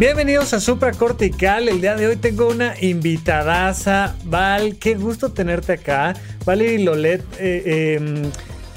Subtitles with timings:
[0.00, 1.68] Bienvenidos a Supracortical.
[1.68, 4.16] El día de hoy tengo una invitadaza.
[4.24, 6.14] Val, qué gusto tenerte acá.
[6.46, 8.22] Valerie Lolet, eh, em,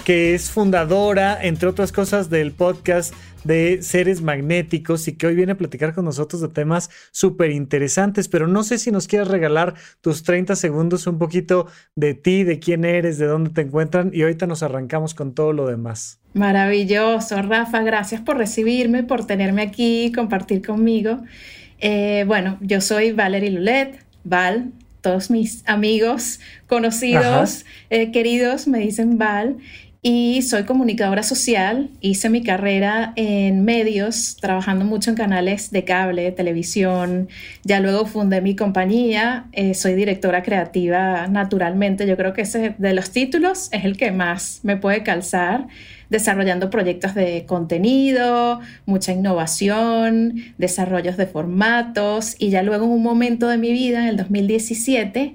[0.04, 3.14] que es fundadora, entre otras cosas, del podcast
[3.44, 8.28] de seres magnéticos y que hoy viene a platicar con nosotros de temas súper interesantes,
[8.28, 12.60] pero no sé si nos quieres regalar tus 30 segundos un poquito de ti, de
[12.60, 16.20] quién eres, de dónde te encuentran y ahorita nos arrancamos con todo lo demás.
[16.34, 21.20] Maravilloso, Rafa, gracias por recibirme, por tenerme aquí compartir conmigo.
[21.80, 29.18] Eh, bueno, yo soy Valerie Lulet, Val, todos mis amigos, conocidos, eh, queridos me dicen
[29.18, 29.58] Val
[30.06, 31.90] y soy comunicadora social.
[32.02, 37.30] Hice mi carrera en medios, trabajando mucho en canales de cable, televisión.
[37.64, 39.46] Ya luego fundé mi compañía.
[39.54, 42.06] Eh, soy directora creativa naturalmente.
[42.06, 45.68] Yo creo que ese de los títulos es el que más me puede calzar
[46.10, 53.48] desarrollando proyectos de contenido, mucha innovación, desarrollos de formatos y ya luego en un momento
[53.48, 55.34] de mi vida, en el 2017,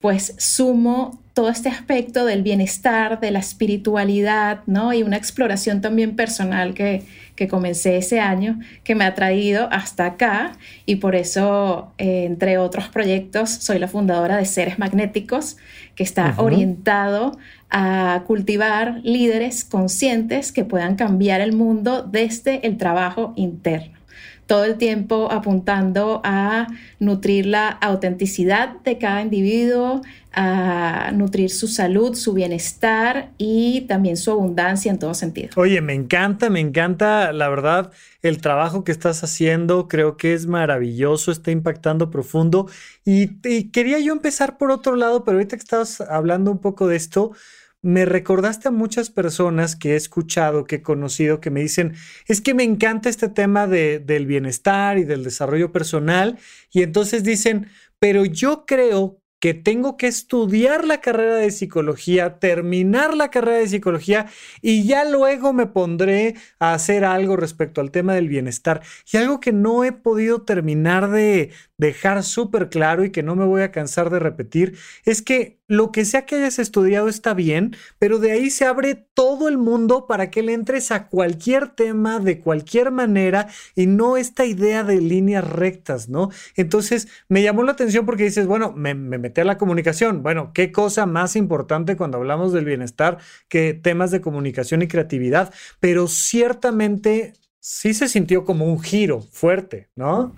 [0.00, 4.92] pues sumo todo este aspecto del bienestar, de la espiritualidad, ¿no?
[4.92, 7.04] Y una exploración también personal que,
[7.36, 10.52] que comencé ese año, que me ha traído hasta acá.
[10.84, 15.56] Y por eso, eh, entre otros proyectos, soy la fundadora de Seres Magnéticos,
[15.94, 17.38] que está orientado
[17.70, 24.01] a cultivar líderes conscientes que puedan cambiar el mundo desde el trabajo interno
[24.46, 26.66] todo el tiempo apuntando a
[26.98, 30.02] nutrir la autenticidad de cada individuo,
[30.34, 35.50] a nutrir su salud, su bienestar y también su abundancia en todo sentido.
[35.56, 40.46] Oye, me encanta, me encanta, la verdad, el trabajo que estás haciendo, creo que es
[40.46, 42.68] maravilloso, está impactando profundo.
[43.04, 43.40] Y,
[43.70, 47.32] quería yo empezar por otro lado, pero ahorita que estabas hablando un poco de esto,
[47.82, 51.94] me recordaste a muchas personas que he escuchado, que he conocido, que me dicen,
[52.26, 56.38] es que me encanta este tema de, del bienestar y del desarrollo personal.
[56.70, 63.16] Y entonces dicen, pero yo creo que tengo que estudiar la carrera de psicología, terminar
[63.16, 64.26] la carrera de psicología
[64.60, 68.82] y ya luego me pondré a hacer algo respecto al tema del bienestar.
[69.12, 71.50] Y algo que no he podido terminar de
[71.82, 75.90] dejar súper claro y que no me voy a cansar de repetir es que lo
[75.90, 80.06] que sea que hayas estudiado está bien, pero de ahí se abre todo el mundo
[80.06, 85.00] para que le entres a cualquier tema de cualquier manera y no esta idea de
[85.00, 86.30] líneas rectas, ¿no?
[86.56, 90.22] Entonces me llamó la atención porque dices, bueno, me, me metí a la comunicación.
[90.22, 95.52] Bueno, ¿qué cosa más importante cuando hablamos del bienestar que temas de comunicación y creatividad?
[95.80, 100.34] Pero ciertamente sí se sintió como un giro fuerte, ¿no?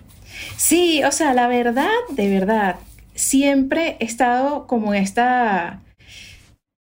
[0.57, 2.77] Sí, o sea, la verdad, de verdad,
[3.15, 5.81] siempre he estado como en esta,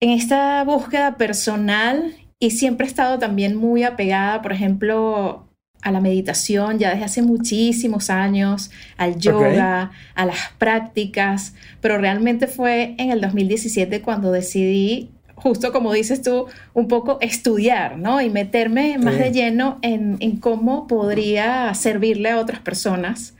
[0.00, 5.48] en esta búsqueda personal y siempre he estado también muy apegada, por ejemplo,
[5.82, 12.46] a la meditación ya desde hace muchísimos años, al yoga, a las prácticas, pero realmente
[12.46, 18.20] fue en el 2017 cuando decidí, justo como dices tú, un poco estudiar, ¿no?
[18.20, 23.34] Y meterme más de lleno en, en, cómo podría servirle a otras personas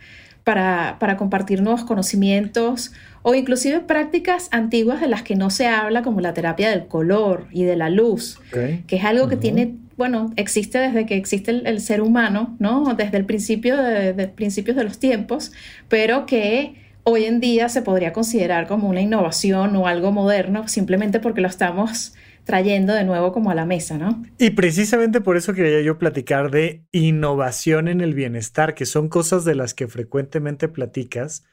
[0.48, 6.22] para, compartir nuevos conocimientos o inclusive prácticas antiguas de las que no se habla, como
[6.22, 10.78] la terapia del color y de la luz, que es algo que tiene, bueno, existe
[10.78, 12.94] desde que existe el, ser humano, ¿no?
[12.94, 15.53] Desde el principio de, principios de los tiempos,
[15.88, 21.20] pero que hoy en día se podría considerar como una innovación o algo moderno simplemente
[21.20, 22.14] porque lo estamos
[22.44, 24.23] trayendo de nuevo como a la mesa, ¿no?
[24.38, 29.44] Y precisamente por eso quería yo platicar de innovación en el bienestar, que son cosas
[29.44, 31.44] de las que frecuentemente platicas,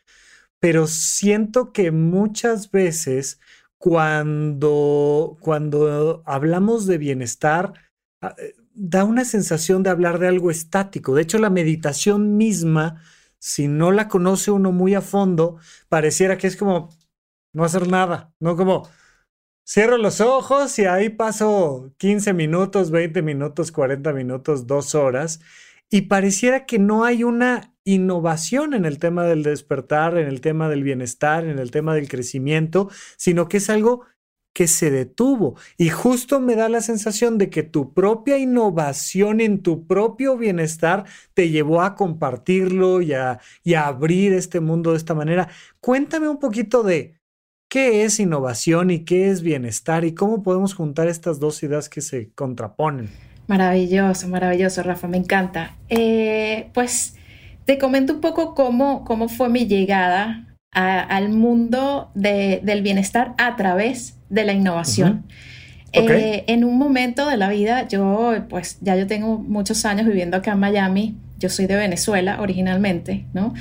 [0.60, 3.40] pero siento que muchas veces
[3.78, 7.74] cuando, cuando hablamos de bienestar,
[8.22, 11.16] ah, eh, da una sensación de hablar de algo estático.
[11.16, 13.02] De hecho, la meditación misma,
[13.40, 15.58] si no la conoce uno muy a fondo,
[15.88, 16.90] pareciera que es como
[17.54, 18.56] no hacer nada, ¿no?
[18.58, 18.88] Como
[19.68, 25.40] Cierro los ojos y ahí paso 15 minutos, 20 minutos, 40 minutos, dos horas
[25.90, 30.70] y pareciera que no hay una innovación en el tema del despertar, en el tema
[30.70, 34.06] del bienestar, en el tema del crecimiento, sino que es algo
[34.54, 35.58] que se detuvo.
[35.78, 41.06] Y justo me da la sensación de que tu propia innovación en tu propio bienestar
[41.34, 45.50] te llevó a compartirlo y a, y a abrir este mundo de esta manera.
[45.82, 47.15] Cuéntame un poquito de
[47.70, 52.02] qué es innovación y qué es bienestar y cómo podemos juntar estas dos ideas que
[52.02, 53.10] se contraponen.
[53.48, 55.76] Maravilloso, maravilloso, Rafa, me encanta.
[55.90, 57.16] Eh, pues
[57.66, 60.42] te comento un poco cómo, cómo fue mi llegada
[60.72, 65.24] al mundo del bienestar a través de la innovación.
[65.94, 70.36] Eh, en un momento de la vida, yo, pues ya yo tengo muchos años viviendo
[70.36, 73.54] acá en Miami, yo soy de Venezuela originalmente, ¿no?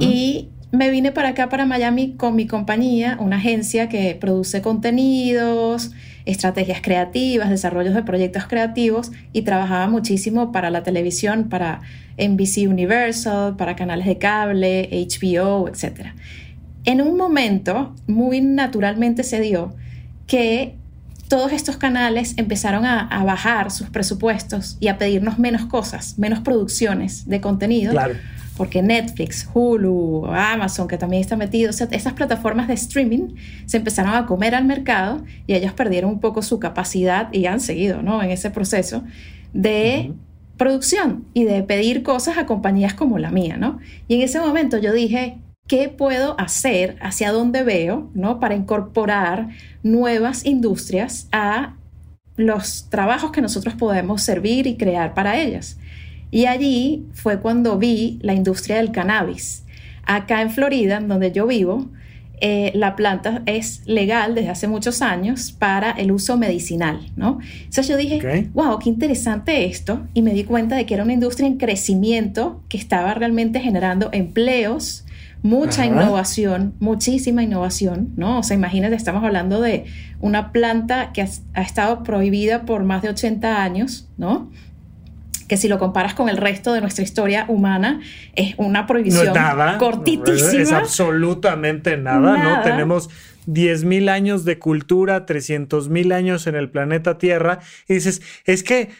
[0.00, 5.92] Y me vine para acá, para Miami, con mi compañía, una agencia que produce contenidos,
[6.26, 11.80] estrategias creativas, desarrollos de proyectos creativos y trabajaba muchísimo para la televisión, para
[12.18, 16.08] NBC Universal, para canales de cable, HBO, etc.
[16.84, 19.74] En un momento, muy naturalmente se dio
[20.26, 20.74] que
[21.28, 27.28] todos estos canales empezaron a, bajar sus presupuestos y a pedirnos menos cosas, menos producciones
[27.28, 27.92] de contenido.
[27.92, 28.14] Claro.
[28.58, 33.78] Porque Netflix, Hulu, Amazon, que también está metido, o sea, esas plataformas de streaming se
[33.78, 38.02] empezaron a comer al mercado y ellos perdieron un poco su capacidad y han seguido
[38.02, 38.22] ¿no?
[38.22, 39.02] en ese proceso
[39.54, 40.12] de
[40.58, 43.56] producción y de pedir cosas a compañías como la mía.
[43.56, 43.78] ¿no?
[44.08, 45.38] Y en ese momento yo dije,
[45.68, 48.40] qué puedo hacer, hacia dónde veo, ¿no?
[48.40, 49.50] Para incorporar
[49.82, 51.74] nuevas industrias a
[52.36, 55.78] los trabajos que nosotros podemos servir y crear para ellas.
[56.30, 59.64] Y allí fue cuando vi la industria del cannabis.
[60.04, 61.88] Acá en Florida, donde yo vivo,
[62.40, 67.40] eh, la planta es legal desde hace muchos años para el uso medicinal, ¿no?
[67.58, 71.14] Entonces yo dije, wow, qué interesante esto, y me di cuenta de que era una
[71.14, 75.04] industria en crecimiento que estaba realmente generando empleos
[75.42, 78.40] mucha innovación, muchísima innovación, ¿no?
[78.40, 79.84] O sea, imagínate, estamos hablando de
[80.20, 84.50] una planta que ha, estado prohibida por más de 80 años, ¿no?
[85.48, 88.00] Que si lo comparas con el resto de nuestra historia humana,
[88.36, 89.34] es una prohibición
[89.78, 90.62] cortitísima.
[90.62, 92.62] es absolutamente nada, nada, ¿no?
[92.62, 93.08] Tenemos
[93.48, 98.90] 10.000 años de cultura, 300.000 años en el planeta Tierra, y dices, es que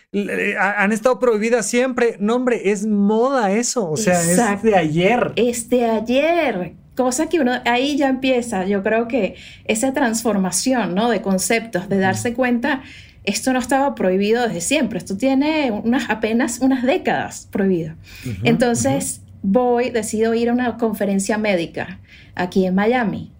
[0.59, 2.17] han estado prohibidas siempre.
[2.19, 5.33] No, hombre, es moda eso, o sea, es de ayer.
[5.37, 6.73] Es de ayer.
[6.97, 9.37] Cosa que uno, ahí ya empieza, yo creo que
[9.67, 11.11] esa transformación, ¿no?
[11.11, 12.83] De conceptos, de darse cuenta,
[13.29, 17.95] esto no estaba prohibido desde siempre, esto tiene unas, apenas unas décadas prohibido.
[18.43, 22.01] Entonces, voy, decido ir a una conferencia médica
[22.35, 23.31] aquí en Miami.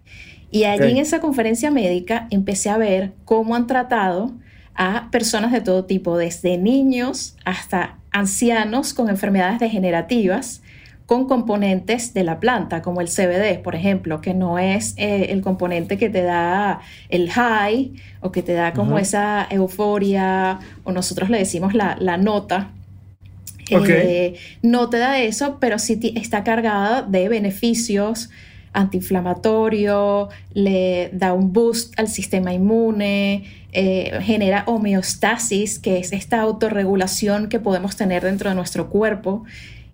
[0.51, 4.33] Y allí en esa conferencia médica empecé a ver cómo han tratado
[4.75, 10.63] a personas de todo tipo, desde niños hasta ancianos con enfermedades degenerativas,
[11.09, 15.41] con componentes de la planta, como el CBD, por ejemplo, que no es eh, el
[15.41, 21.31] componente que te da el high o que te da como esa euforia, o nosotros
[21.31, 22.73] le decimos la, nota.
[23.71, 28.29] Eh, no te da eso, pero sí está cargada de beneficios
[28.75, 37.49] antiinflamatorio, le da un boost al sistema inmune, eh, genera homeostasis, que es esta autorregulación
[37.49, 39.45] que podemos tener dentro de nuestro cuerpo.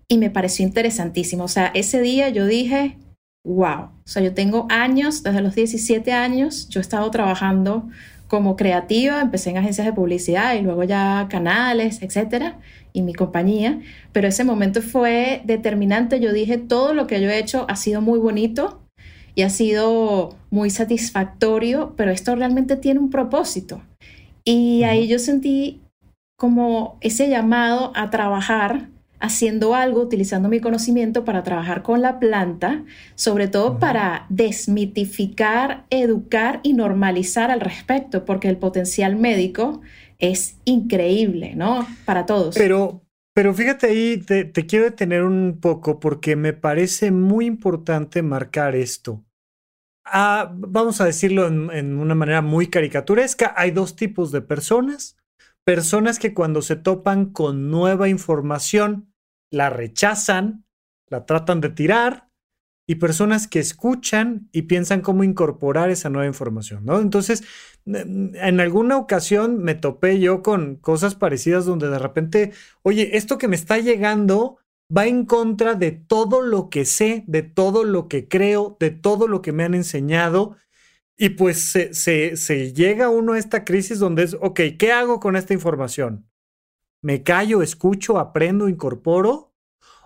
[0.09, 1.45] Y me pareció interesantísimo.
[1.45, 2.99] O sea, ese día yo dije,
[3.45, 7.89] wow, o sea, yo tengo años, desde los 17 años, yo he estado trabajando
[8.27, 12.59] como creativa, empecé en agencias de publicidad y luego ya canales, etcétera,
[12.93, 13.81] y mi compañía,
[14.13, 16.21] pero ese momento fue determinante.
[16.21, 18.81] Yo dije, todo lo que yo he hecho ha sido muy bonito
[19.35, 23.83] y ha sido muy satisfactorio, pero esto realmente tiene un propósito.
[24.45, 25.83] Y ahí yo sentí
[26.37, 28.89] como ese llamado a trabajar
[29.25, 36.61] haciendo algo, utilizando mi conocimiento para trabajar con la planta, sobre todo para desmitificar, educar
[36.63, 39.81] y normalizar al respecto, porque el potencial médico
[40.19, 41.87] es increíble, ¿no?
[42.05, 42.55] Para todos.
[42.55, 43.01] Pero,
[43.33, 49.25] pero fíjate ahí, te, quiero detener un poco porque me parece muy importante marcar esto.
[50.05, 55.17] Ah, vamos a decirlo en una manera muy caricaturesca, hay dos tipos de personas.
[55.65, 59.14] Personas que cuando se topan con nueva información
[59.55, 60.65] la rechazan,
[61.09, 62.29] la tratan de tirar,
[62.87, 67.01] y personas que escuchan y piensan cómo incorporar esa nueva información, ¿no?
[67.01, 67.43] Entonces,
[67.87, 73.49] en alguna ocasión me topé yo con cosas parecidas donde de repente, oye, esto que
[73.49, 74.59] me está llegando
[74.95, 79.29] va en contra de todo lo que sé, de todo lo que creo, de todo
[79.29, 80.57] lo que me han enseñado.
[81.17, 85.37] Y pues se, se, llega uno a esta crisis donde es, ok, ¿qué hago con
[85.37, 86.29] esta información?
[87.05, 89.53] ¿Me callo, escucho, aprendo, incorporo?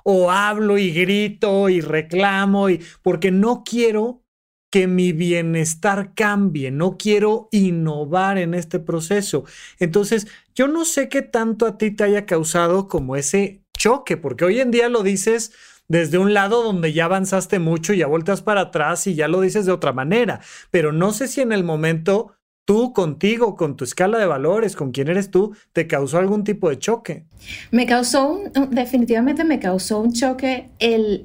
[0.02, 2.70] ¿O hablo y grito y reclamo?
[2.70, 4.24] Y, porque no quiero
[4.68, 9.44] que mi bienestar cambie, no quiero innovar en este proceso.
[9.78, 10.26] Entonces,
[10.56, 14.58] yo no sé qué tanto a ti te haya causado como ese choque, porque hoy
[14.58, 15.52] en día lo dices
[15.86, 19.40] desde un lado donde ya avanzaste mucho y ya vueltas para atrás y ya lo
[19.40, 20.40] dices de otra manera,
[20.72, 22.34] pero no sé si en el momento
[22.68, 26.68] tú contigo, con tu escala de valores, con quién eres tú, te causó algún tipo
[26.68, 27.24] de choque.
[27.70, 31.24] Me causó un, definitivamente me causó un choque el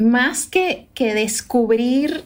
[0.00, 2.24] más que, que descubrir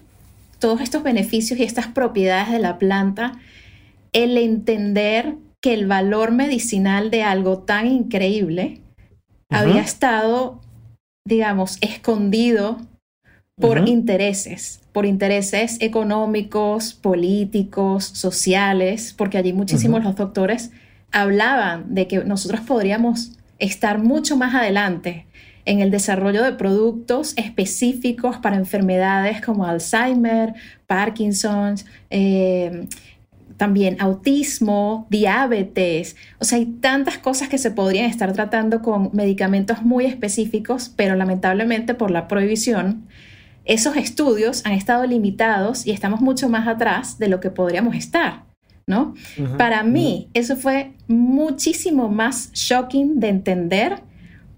[0.60, 3.38] todos estos beneficios y estas propiedades de la planta,
[4.14, 8.80] el entender que el valor medicinal de algo tan increíble
[9.50, 10.62] había estado
[11.26, 12.78] digamos, escondido
[13.60, 20.72] por intereses, por intereses económicos, políticos, sociales, porque allí muchísimos los doctores
[21.12, 25.26] hablaban de que nosotros podríamos estar mucho más adelante
[25.66, 30.54] en el desarrollo de productos específicos para enfermedades como Alzheimer,
[30.86, 31.76] Parkinson,
[32.10, 32.86] eh,
[33.56, 36.16] también autismo, diabetes.
[36.40, 41.14] O sea, hay tantas cosas que se podrían estar tratando con medicamentos muy específicos, pero
[41.14, 43.06] lamentablemente por la prohibición,
[43.64, 48.44] esos estudios han estado limitados y estamos mucho más atrás de lo que podríamos estar.
[48.86, 49.14] ¿No?
[49.56, 54.02] Para mí, eso fue muchísimo más shocking de entender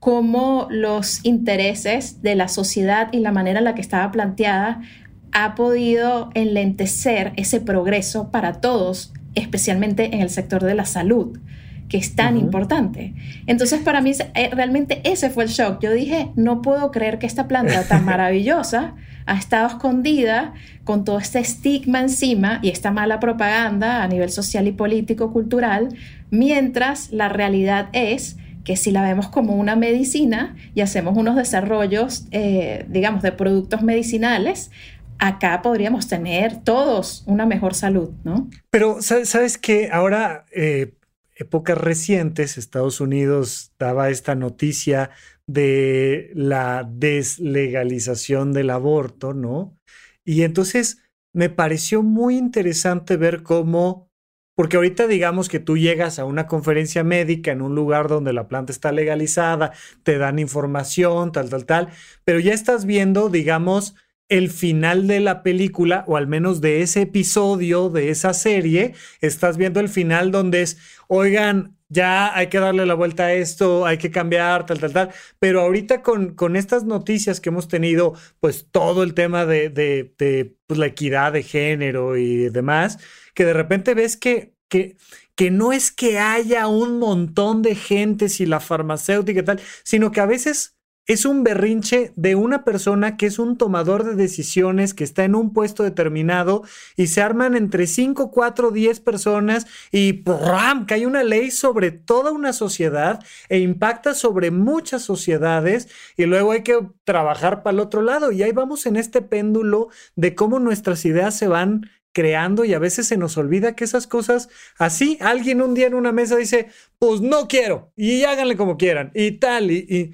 [0.01, 4.83] cómo los intereses de la sociedad y la manera en la que estaba planteada
[5.31, 11.39] ha podido enlentecer ese progreso para todos, especialmente en el sector de la salud,
[11.89, 13.15] que es tan importante.
[13.47, 15.81] Entonces, para mí, eh, realmente ese fue el shock.
[15.81, 18.95] Yo dije, no puedo creer que esta planta tan maravillosa
[19.27, 24.67] ha estado escondida con todo este estigma encima y esta mala propaganda a nivel social
[24.69, 25.89] y político, cultural,
[26.31, 32.27] mientras la realidad es que si la vemos como una medicina y hacemos unos desarrollos,
[32.33, 34.73] eh, digamos, de productos medicinales,
[35.19, 38.49] acá podríamos tener todos una mejor salud, ¿no?
[38.71, 39.89] Pero, ¿sabes qué?
[39.93, 40.93] Ahora, eh,
[41.37, 45.11] épocas recientes, Estados Unidos daba esta noticia
[45.47, 49.79] de la deslegalización del aborto, ¿no?
[50.25, 51.03] Y entonces
[51.33, 54.11] me pareció muy interesante ver cómo,
[54.57, 58.49] porque ahorita digamos que tú llegas a una conferencia médica en un lugar donde la
[58.49, 61.89] planta está legalizada, te dan información, tal, tal, tal,
[62.25, 63.95] pero ya estás viendo, digamos,
[64.29, 69.57] el final de la película, o al menos de ese episodio, de esa serie, estás
[69.57, 70.79] viendo el final donde es,
[71.09, 75.11] oigan, ya hay que darle la vuelta a esto, hay que cambiar, tal, tal, tal.
[75.39, 80.57] Pero ahorita con, con estas noticias que hemos tenido, pues todo el tema de, de,
[80.67, 82.99] pues, la equidad de género y demás,
[83.35, 84.97] que de repente ves que, que,
[85.37, 90.11] que no es que haya un montón de gente y la farmacéutica y tal, sino
[90.11, 90.76] que a veces
[91.07, 95.35] es un berrinche de una persona que es un tomador de decisiones, que está en
[95.35, 96.65] un puesto determinado
[96.97, 100.85] y se arman entre 5, 4, 10 personas y ¡pram!
[100.87, 106.63] cae una ley sobre toda una sociedad e impacta sobre muchas sociedades y luego hay
[106.63, 111.05] que trabajar para el otro lado y ahí vamos en este péndulo de cómo nuestras
[111.05, 114.49] ideas se van creando y a veces se nos olvida que esas cosas
[114.79, 119.13] así, alguien un día en una mesa dice, pues no quiero y háganle como quieran
[119.15, 120.13] y tal y y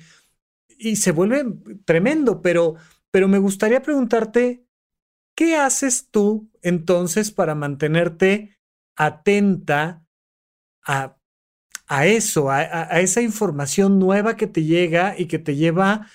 [0.97, 1.45] se vuelve
[1.85, 2.77] tremendo, pero,
[3.11, 4.67] pero me gustaría preguntarte,
[5.37, 8.59] ¿qué haces tú entonces para mantenerte
[8.97, 10.05] atenta
[10.87, 11.17] a,
[11.87, 16.09] a eso, a, a, esa información nueva que te llega y que te lleva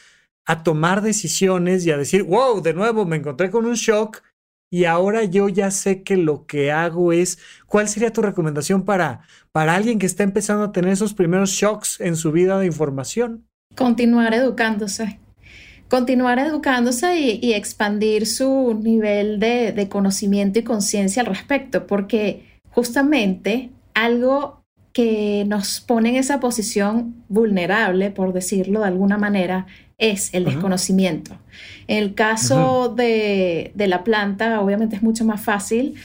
[0.46, 4.22] a tomar decisiones y a decir, wow, de nuevo me encontré con un shock
[4.70, 9.22] y ahora yo ya sé que lo que hago es, ¿cuál sería tu recomendación para,
[9.52, 13.48] para alguien que está empezando a tener esos primeros shocks en su vida de información?
[13.78, 15.20] Continuar educándose,
[15.88, 24.64] continuar educándose y, expandir su nivel de, conocimiento y conciencia al respecto, porque justamente algo
[24.92, 29.68] que nos pone en esa posición vulnerable, por decirlo de alguna manera,
[30.00, 31.38] es el desconocimiento.
[31.88, 35.96] En el caso de, la planta, obviamente es mucho más fácil.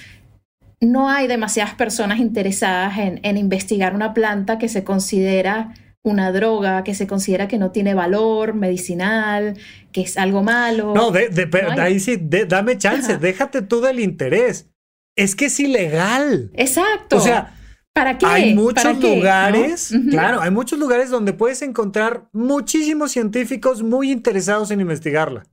[0.80, 5.72] No hay demasiadas personas interesadas en investigar una planta que se considera
[6.04, 9.56] una droga que se considera que no tiene valor medicinal,
[9.92, 10.94] que es algo malo.
[10.94, 14.68] No, de, ahí sí, dame chance, déjate tú del interés.
[15.16, 16.50] Es que es ilegal.
[16.54, 17.18] Exacto.
[17.18, 17.54] O sea,
[17.92, 18.26] ¿para qué?
[18.26, 24.80] Hay muchos lugares, claro, hay muchos lugares donde puedes encontrar muchísimos científicos muy interesados en
[24.80, 25.44] investigarla.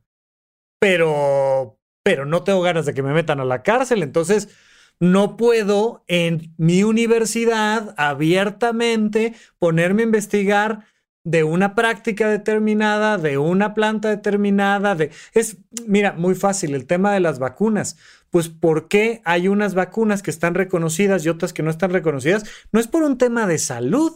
[0.79, 4.49] Pero, pero no tengo ganas de que me metan a la cárcel, entonces
[4.99, 10.85] no puedo en mi universidad abiertamente ponerme a investigar
[11.23, 15.11] de una práctica determinada, de una planta determinada, de...
[15.33, 17.97] Es, mira, muy fácil, el tema de las vacunas.
[18.29, 22.45] Pues, ¿por qué hay unas vacunas que están reconocidas y otras que no están reconocidas?
[22.71, 24.13] No es por un tema de salud,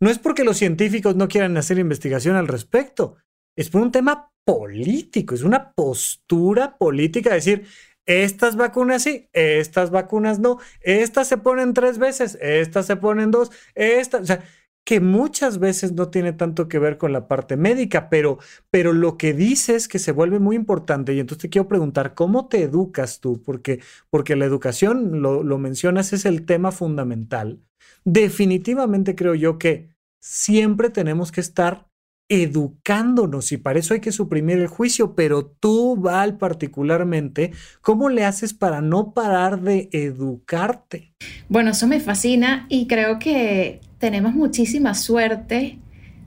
[0.00, 3.16] no es porque los científicos no quieran hacer investigación al respecto,
[3.56, 7.66] es por un tema político, es una postura política, decir,
[8.10, 13.50] estas vacunas sí, estas vacunas no, estas se ponen tres veces, estas se ponen dos,
[13.74, 14.44] estas, o sea,
[14.84, 18.38] que muchas veces no tiene tanto que ver con la parte médica, pero,
[18.70, 22.48] pero lo que dices que se vuelve muy importante y entonces te quiero preguntar, ¿cómo
[22.48, 23.40] te educas tú?
[23.42, 27.60] Porque, porque la educación, lo, lo mencionas, es el tema fundamental.
[28.04, 29.90] Definitivamente creo yo que
[30.20, 31.89] siempre tenemos que estar
[32.30, 37.50] educándonos y para eso hay que suprimir el juicio, pero tú, Val, particularmente,
[37.82, 41.12] ¿cómo le haces para no parar de educarte?
[41.48, 45.80] Bueno, eso me fascina y creo que tenemos muchísima suerte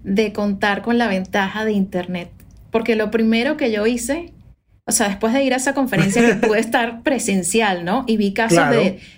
[0.04, 2.30] de contar con la ventaja de Internet,
[2.70, 4.34] porque lo primero que yo hice,
[4.86, 8.04] o sea, después de ir a esa conferencia que pude estar presencial, ¿no?
[8.08, 8.66] Y vi casos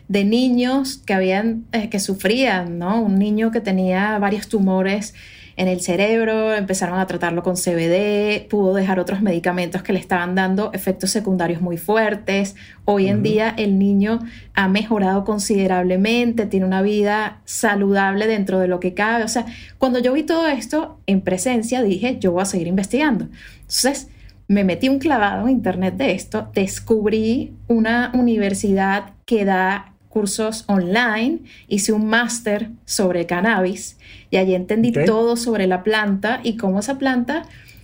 [0.08, 3.02] de, niños que habían, eh, que sufrían, ¿no?
[3.02, 5.16] Un niño que tenía varios tumores
[5.58, 10.36] en el cerebro, empezaron a tratarlo con CBD, pudo dejar otros medicamentos que le estaban
[10.36, 12.56] dando efectos secundarios muy fuertes.
[12.84, 14.20] Hoy en día el niño
[14.54, 19.24] ha mejorado considerablemente, tiene una vida saludable dentro de lo que cabe.
[19.24, 19.46] O sea,
[19.78, 23.28] cuando yo vi todo esto en presencia, dije, yo voy a seguir investigando.
[23.62, 24.10] Entonces,
[24.48, 31.40] me metí un clavado en internet de esto, descubrí una universidad que da cursos online,
[31.68, 33.98] hice un máster sobre cannabis
[34.32, 37.44] y allí entendí todo sobre la planta y cómo esa planta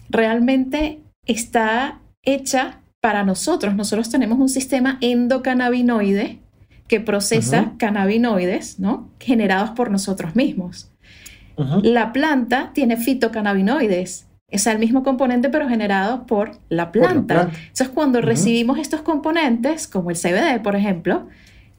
[0.10, 3.76] realmente está hecha para nosotros.
[3.76, 6.40] Nosotros tenemos un sistema endocannabinoide
[6.88, 9.10] que procesa cannabinoides, ¿no?
[9.20, 10.90] Generados por nosotros mismos.
[11.84, 17.50] La planta tiene fitocannabinoides, es el mismo componente pero generado por la planta.
[17.52, 21.28] Entonces, cuando recibimos estos componentes, como el CBD, por ejemplo,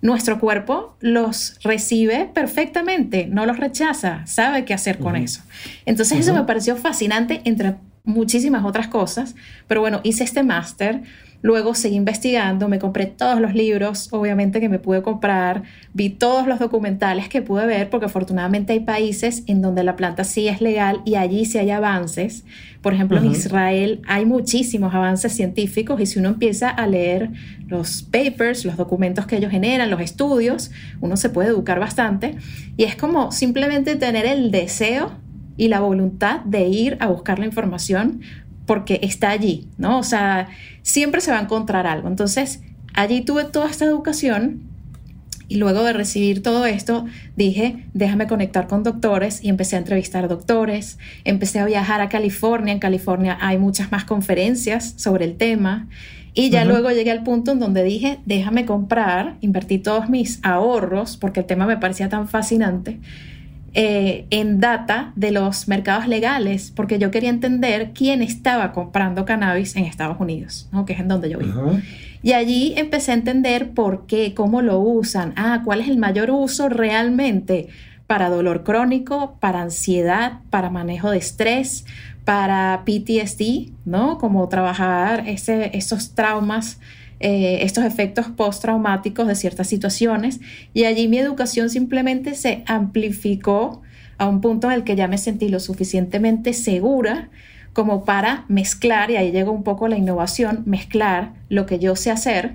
[0.03, 5.43] nuestro cuerpo los recibe perfectamente, no los rechaza, sabe qué hacer con eso.
[5.87, 9.37] Entonces eso me pareció fascinante entre muchísimas otras cosas,
[9.69, 11.03] pero bueno, hice este máster
[11.43, 16.47] Luego seguí investigando, me compré todos los libros, obviamente que me pude comprar, vi todos
[16.47, 20.61] los documentales que pude ver, porque afortunadamente hay países en donde la planta sí es
[20.61, 22.45] legal y allí sí hay avances.
[22.81, 27.31] Por ejemplo, en Israel hay muchísimos avances científicos y si uno empieza a leer
[27.67, 32.37] los papers, los documentos que ellos generan, los estudios, uno se puede educar bastante.
[32.77, 35.13] Y es como simplemente tener el deseo
[35.57, 38.21] y la voluntad de ir a buscar la información
[38.73, 39.99] porque está allí, ¿no?
[39.99, 40.49] O sea,
[40.81, 42.09] siempre se va a encontrar algo.
[42.09, 42.63] Entonces,
[42.95, 44.63] allí tuve toda esta educación
[45.47, 47.05] y luego de recibir todo esto,
[47.37, 52.73] dije, déjame conectar con doctores y empecé a entrevistar doctores, empecé a viajar a California,
[52.73, 55.89] en California hay muchas más conferencias sobre el tema
[56.33, 61.19] y ya luego llegué al punto en donde dije, déjame comprar, invertí todos mis ahorros
[61.19, 63.01] porque el tema me parecía tan fascinante
[63.75, 69.77] eh, en data de los mercados legales, porque yo quería entender quién estaba comprando cannabis
[69.77, 71.79] en Estados Unidos, que es en donde yo vivo.
[72.23, 76.31] Y allí empecé a entender por qué, cómo lo usan, ah, cuál es el mayor
[76.31, 77.69] uso realmente
[78.07, 81.87] para dolor crónico, para ansiedad, para manejo de estrés,
[82.25, 84.19] para PTSD, ¿no?
[84.19, 86.79] Como trabajar ese, esos traumas
[87.23, 90.41] eh, estos efectos postraumáticos de ciertas situaciones
[90.75, 93.83] y allí mi educación simplemente se amplificó
[94.19, 97.31] a un punto en el que ya me sentí lo suficientemente segura
[97.73, 102.11] como para mezclar, y ahí llegó un poco la innovación, mezclar lo que yo sé
[102.11, 102.55] hacer,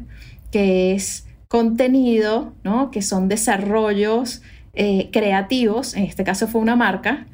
[0.51, 2.91] que es contenido, ¿no?
[2.91, 4.41] que son desarrollos
[4.73, 7.25] eh, creativos, en este caso fue una marca,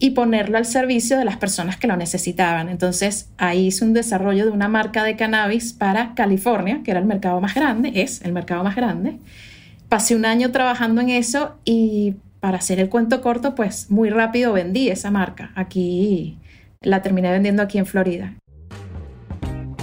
[0.00, 2.70] y ponerlo al servicio de las personas que lo necesitaban.
[2.70, 7.06] Entonces ahí hice un desarrollo de una marca de cannabis para California, que era el
[7.06, 9.18] mercado más grande, es el mercado más grande.
[9.90, 14.54] Pasé un año trabajando en eso y para hacer el cuento corto, pues muy rápido
[14.54, 15.52] vendí esa marca.
[15.54, 16.38] Aquí
[16.80, 18.32] la terminé vendiendo aquí en Florida.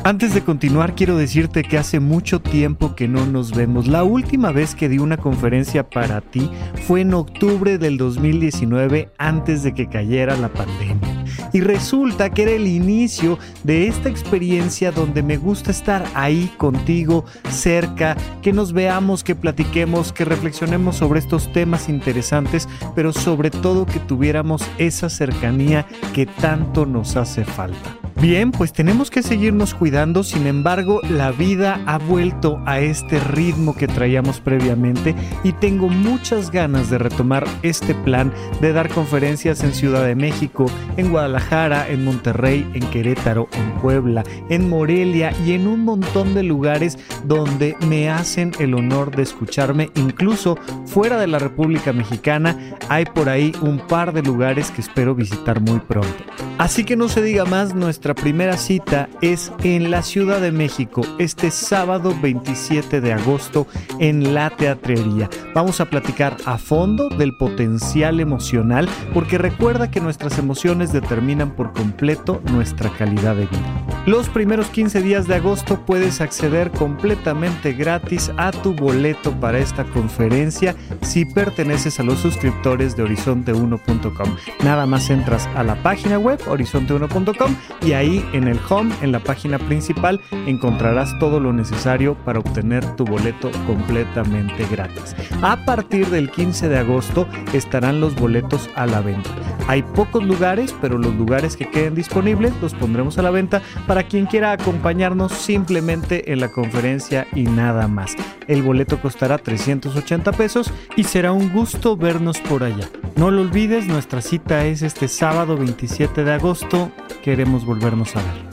[0.08, 3.88] Antes de continuar, quiero decirte que hace mucho tiempo que no nos vemos.
[3.88, 6.50] La última vez que di una conferencia para ti
[6.88, 11.26] fue en octubre del 2019, antes de que cayera la pandemia.
[11.52, 17.26] Y resulta que era el inicio de esta experiencia donde me gusta estar ahí contigo,
[17.50, 23.86] cerca, que nos veamos, que platiquemos, que reflexionemos sobre estos temas interesantes, pero sobre todo
[23.86, 27.97] que tuviéramos esa cercanía que tanto nos hace falta.
[28.20, 33.76] Bien, pues tenemos que seguirnos cuidando, sin embargo, la vida ha vuelto a este ritmo
[33.76, 39.72] que traíamos previamente y tengo muchas ganas de retomar este plan de dar conferencias en
[39.72, 40.66] Ciudad de México,
[40.98, 46.42] en Guadalajara, en Monterrey, en Querétaro, en Puebla, en Morelia y en un montón de
[46.42, 52.58] lugares donde me hacen el honor de escucharme, incluso fuera de la República Mexicana,
[52.90, 56.24] hay por ahí un par de lugares que espero visitar muy pronto.
[56.58, 61.02] Así que no se diga más, nuestra primera cita es en la Ciudad de México,
[61.20, 63.68] este sábado 27 de agosto
[64.00, 65.30] en la teatrería.
[65.54, 71.74] Vamos a platicar a fondo del potencial emocional, porque recuerda que nuestras emociones determinan por
[71.74, 73.88] completo nuestra calidad de vida.
[74.06, 79.84] Los primeros 15 días de agosto puedes acceder completamente gratis a tu boleto para esta
[79.84, 84.36] conferencia si perteneces a los suscriptores de horizonte1.com.
[84.64, 89.20] Nada más entras a la página web horizonte1.com y ahí en el home, en la
[89.20, 95.16] página principal, encontrarás todo lo necesario para obtener tu boleto completamente gratis.
[95.42, 99.30] A partir del 15 de agosto estarán los boletos a la venta.
[99.68, 104.04] Hay pocos lugares, pero los lugares que queden disponibles los pondremos a la venta para
[104.04, 108.16] quien quiera acompañarnos simplemente en la conferencia y nada más.
[108.48, 112.88] El boleto costará 380 pesos y será un gusto vernos por allá.
[113.18, 116.92] No lo olvides, nuestra cita es este sábado 27 de agosto.
[117.22, 118.48] Queremos volvernos a ver.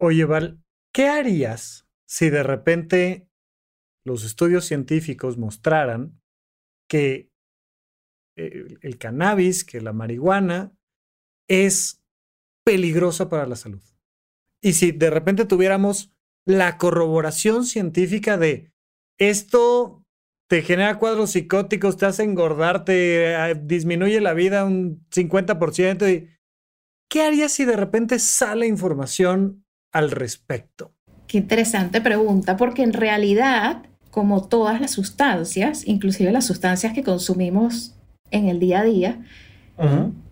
[0.00, 3.28] Oye, Val, ¿qué harías si de repente
[4.04, 6.20] los estudios científicos mostraran
[6.88, 7.30] que
[8.36, 10.72] el, cannabis, que la marihuana
[11.48, 12.02] es
[12.64, 13.82] peligrosa para la salud?
[14.60, 16.12] Y si de repente tuviéramos
[16.44, 18.72] la corroboración científica de
[19.18, 20.04] esto
[20.48, 26.10] te genera cuadros psicóticos, te hace engordar, te eh, disminuye la vida un 50%.
[26.10, 26.28] Y,
[27.08, 30.92] ¿Qué harías si de repente sale información al respecto?
[31.26, 37.94] Qué interesante pregunta, porque en realidad, como todas las sustancias, inclusive las sustancias que consumimos
[38.30, 39.20] en el día a día,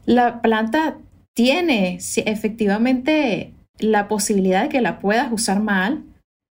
[0.07, 0.99] la planta
[1.35, 6.05] tiene efectivamente la posibilidad de que la puedas usar mal,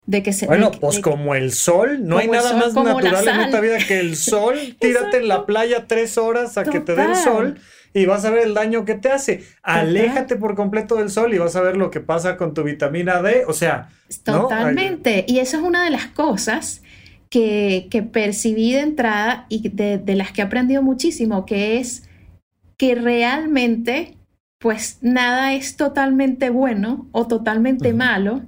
[0.10, 0.48] de que se...
[0.48, 4.16] Bueno, pues como el sol, no hay nada más natural en esta vida que el
[4.18, 4.58] sol.
[4.80, 7.60] Tírate en la playa tres horas a que te dé el sol
[7.94, 9.44] y vas a ver el daño que te hace.
[9.62, 13.22] Aléjate por completo del sol y vas a ver lo que pasa con tu vitamina
[13.22, 13.44] D.
[13.48, 13.90] O sea...
[14.24, 15.26] Totalmente.
[15.28, 16.82] Y eso es una de las cosas
[17.30, 22.10] que, que percibí de entrada y de, de las que he aprendido muchísimo, que es
[22.78, 24.18] que realmente
[24.58, 28.42] pues nada es totalmente bueno o totalmente malo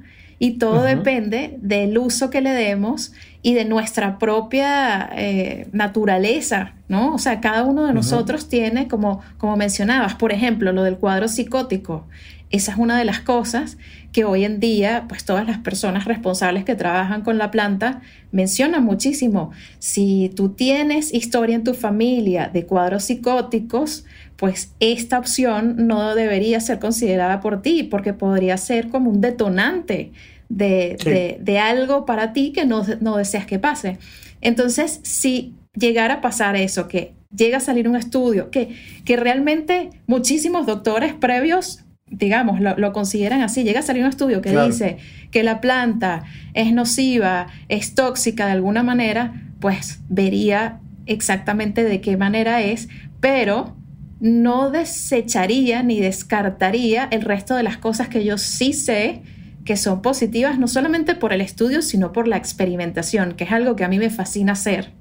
[0.43, 7.13] y todo depende del uso que le demos y de nuestra propia eh, naturaleza, ¿no?
[7.13, 11.27] O sea, cada uno de nosotros tiene, como, como mencionabas, por ejemplo, lo del cuadro
[11.27, 12.08] psicótico.
[12.49, 13.77] Esa es una de las cosas
[14.12, 18.01] que hoy en día, pues todas las personas responsables que trabajan con la planta
[18.32, 19.51] mencionan muchísimo.
[19.77, 24.06] Si tú tienes historia en tu familia de cuadros psicóticos,
[24.41, 30.13] pues esta opción no debería ser considerada por ti porque podría ser como un detonante
[30.49, 32.82] de, algo para ti que no,
[33.17, 33.99] deseas que pase.
[34.41, 38.75] Entonces, si llegara a pasar eso, que llega a salir un estudio, que,
[39.06, 43.63] que realmente muchísimos doctores previos digamos, lo, consideran así.
[43.63, 44.97] Llega a salir un estudio que dice
[45.30, 46.23] que la planta
[46.56, 53.77] es nociva, es tóxica de alguna manera, pues vería exactamente de qué manera es, pero
[54.21, 59.23] no desecharía ni descartaría el resto de las cosas que yo sí sé
[59.65, 63.75] que son positivas, no solamente por el estudio, sino por la experimentación, que es algo
[63.75, 64.91] que a mí me fascina hacer.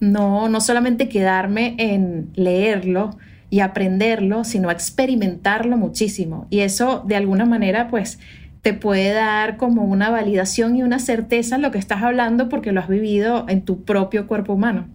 [0.00, 3.16] No, no solamente quedarme en leerlo
[3.50, 6.46] y aprenderlo, sino experimentarlo muchísimo.
[6.50, 8.18] Y eso, de alguna manera, pues
[8.62, 12.72] te puede dar como una validación y una certeza en lo que estás hablando porque
[12.72, 14.88] lo has vivido en tu propio cuerpo humano.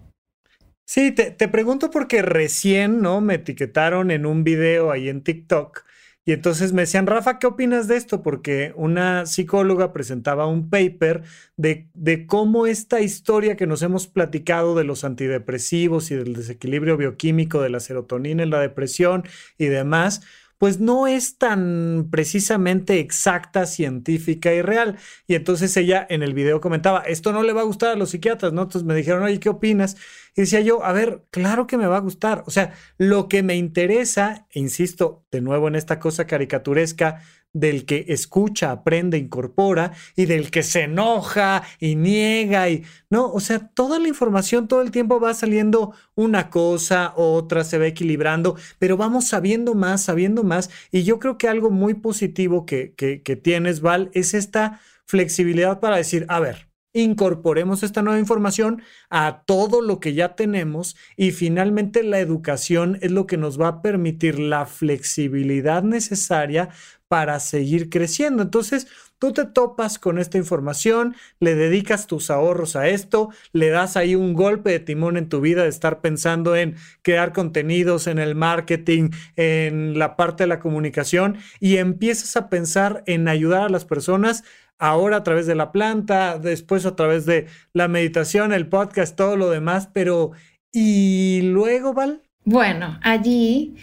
[0.90, 3.20] Sí, te, pregunto porque recién, ¿no?
[3.20, 5.84] Me etiquetaron en un video ahí en TikTok
[6.24, 8.24] y entonces me decían, Rafa, ¿qué opinas de esto?
[8.24, 11.24] Porque una psicóloga presentaba un paper
[11.58, 16.96] de, de cómo esta historia que nos hemos platicado de los antidepresivos y del desequilibrio
[16.96, 19.24] bioquímico de la serotonina en la depresión
[19.58, 20.22] y demás,
[20.58, 24.98] pues no es tan precisamente exacta, científica y real.
[25.28, 28.12] Y entonces ella en el video comentaba, esto no le va a gustar a los
[28.12, 28.64] psiquiatras, ¿no?
[28.64, 29.98] Entonces me dijeron, oye, ¿qué opinas?
[30.36, 32.44] Y decía yo, a ver, claro que me va a gustar.
[32.48, 37.22] O sea, lo que me interesa, e insisto de nuevo en esta cosa caricaturesca
[37.54, 43.40] del que escucha, aprende, incorpora y del que se enoja y niega y no, o
[43.40, 48.56] sea, toda la información todo el tiempo va saliendo una cosa, otra, se va equilibrando,
[48.80, 53.36] pero vamos sabiendo más, sabiendo más y yo creo que algo muy positivo que, que,
[53.36, 59.82] tienes, Val, es esta flexibilidad para decir, a ver, incorporemos esta nueva información a todo
[59.82, 64.40] lo que ya tenemos y finalmente la educación es lo que nos va a permitir
[64.40, 66.70] la flexibilidad necesaria
[67.08, 68.44] para seguir creciendo.
[68.44, 68.88] Entonces,
[69.20, 74.16] tú te topas con esta información, le dedicas tus ahorros a esto, le das ahí
[74.16, 78.36] un golpe de timón en tu vida de estar pensando en crear contenidos, en el
[78.36, 83.86] marketing, en la parte de la comunicación y empiezas a pensar en ayudar a las
[83.86, 84.44] personas
[84.80, 89.36] ahora a través de la planta, después a través de la meditación, el podcast, todo
[89.36, 90.32] lo demás, pero
[90.72, 92.22] ¿y luego, Val?
[92.44, 93.76] Bueno, allí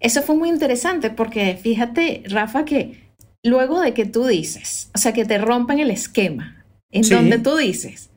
[0.00, 3.10] eso fue muy interesante porque fíjate, Rafa, que
[3.42, 7.56] luego de que tú dices, o sea, que te rompan el esquema, en donde tú
[7.56, 8.10] dices,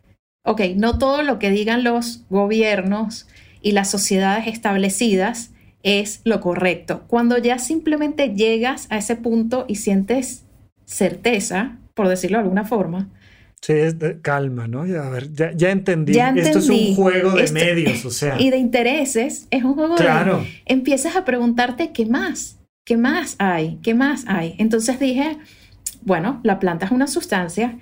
[0.46, 3.28] ok, no todo lo que digan los gobiernos
[3.62, 5.52] y las sociedades establecidas
[5.84, 7.04] es lo correcto.
[7.08, 10.44] Cuando ya simplemente llegas a ese punto y sientes
[10.86, 13.10] certeza, por decirlo de alguna forma.
[13.64, 14.86] Sí, es de calma, ¿no?
[14.86, 16.20] Ya, a ver, ya, entendí.
[16.20, 18.36] Esto es un juego de medios, o sea.
[18.38, 20.40] Y de intereses, es un juego claro.
[20.40, 20.48] de...
[20.66, 24.56] Empiezas a preguntarte qué más, qué más hay, qué más hay.
[24.58, 25.38] Entonces dije,
[26.02, 27.78] bueno, la planta es una sustancia,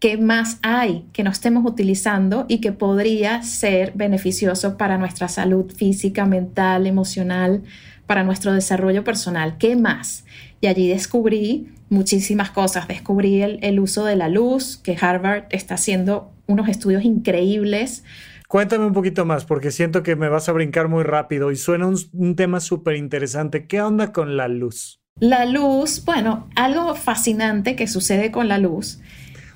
[0.00, 5.70] ¿qué más hay que no estemos utilizando y que podría ser beneficioso para nuestra salud
[5.70, 7.64] física, mental, emocional,
[8.06, 9.58] para nuestro desarrollo personal?
[9.58, 10.24] ¿Qué más?
[10.60, 12.88] Y allí descubrí muchísimas cosas.
[12.88, 18.04] Descubrí el, uso de la luz, que Harvard está haciendo unos estudios increíbles.
[18.48, 21.86] Cuéntame un poquito más, porque siento que me vas a brincar muy rápido y suena
[21.86, 23.66] un, tema súper interesante.
[23.66, 25.00] ¿Qué onda con la luz?
[25.20, 29.00] La luz, bueno, algo fascinante que sucede con la luz.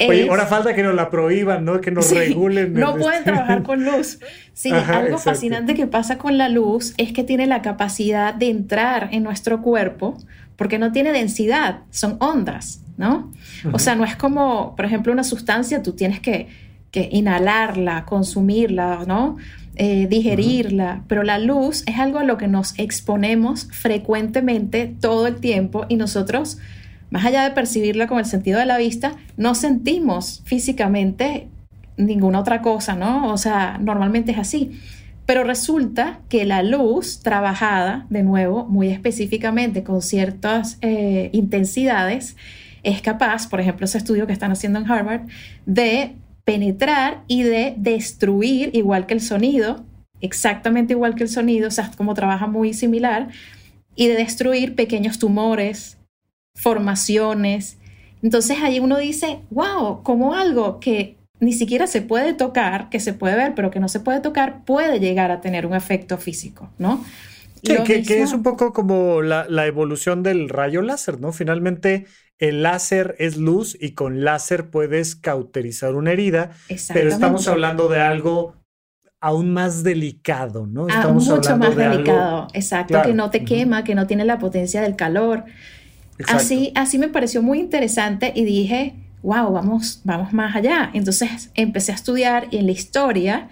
[0.08, 1.80] Oye, ahora falta que nos la prohíban, ¿no?
[1.80, 2.74] Que nos regulen.
[2.74, 4.18] No pueden trabajar con luz.
[4.52, 9.08] Sí, algo fascinante que pasa con la luz es que tiene la capacidad de entrar
[9.12, 10.18] en nuestro cuerpo
[10.62, 13.32] porque no tiene densidad, son ondas, ¿no?
[13.72, 16.46] O sea, no es como, por ejemplo, una sustancia, tú tienes que,
[16.92, 19.38] inhalarla, consumirla, ¿no?
[19.74, 25.40] Eh, digerirla, pero la luz es algo a lo que nos exponemos frecuentemente todo el
[25.40, 26.58] tiempo y nosotros,
[27.10, 31.48] más allá de percibirla con el sentido de la vista, no sentimos físicamente
[31.96, 33.32] ninguna otra cosa, ¿no?
[33.32, 34.78] O sea, normalmente es así.
[35.32, 42.36] Pero resulta que la luz trabajada, de nuevo, muy específicamente con ciertas eh, intensidades,
[42.82, 45.22] es capaz, por ejemplo, ese estudio que están haciendo en Harvard,
[45.64, 49.86] de penetrar y de destruir, igual que el sonido,
[50.20, 53.28] exactamente igual que el sonido, o sea, como trabaja muy similar,
[53.96, 55.96] y de destruir pequeños tumores,
[56.54, 57.78] formaciones.
[58.22, 63.12] Entonces ahí uno dice, wow, como algo que ni siquiera se puede tocar, que se
[63.12, 66.70] puede ver, pero que no se puede tocar, puede llegar a tener un efecto físico,
[66.78, 67.04] ¿no?
[67.64, 71.32] Que, es un poco como la, evolución del rayo láser, ¿no?
[71.32, 72.06] Finalmente,
[72.38, 76.52] el láser es luz y con láser puedes cauterizar una herida,
[76.92, 78.54] pero estamos hablando de algo
[79.20, 80.86] aún más delicado, ¿no?
[80.90, 84.80] Ah, estamos mucho más delicado, exacto, que no te quema, que no tiene la potencia
[84.80, 85.44] del calor.
[86.28, 90.90] Así, así me pareció muy interesante y dije, wow, vamos, vamos más allá.
[90.92, 93.48] Entonces empecé a estudiar y en la historia,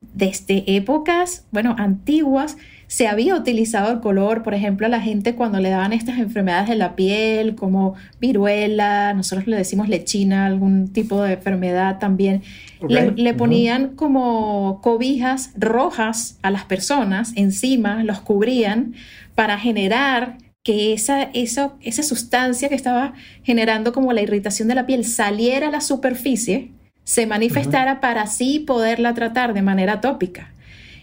[0.00, 2.56] desde épocas, bueno, antiguas,
[2.88, 6.68] se había utilizado el color, por ejemplo, a la gente cuando le daban estas enfermedades
[6.68, 12.42] de la piel, como viruela, nosotros le decimos lechina, algún tipo de enfermedad también,
[12.88, 18.94] le, ponían como cobijas rojas a las personas encima, los cubrían
[19.34, 25.04] para generar que esa, esa sustancia que estaba generando como la irritación de la piel
[25.04, 26.72] saliera a la superficie,
[27.04, 30.50] se manifestara para así poderla tratar de manera tópica.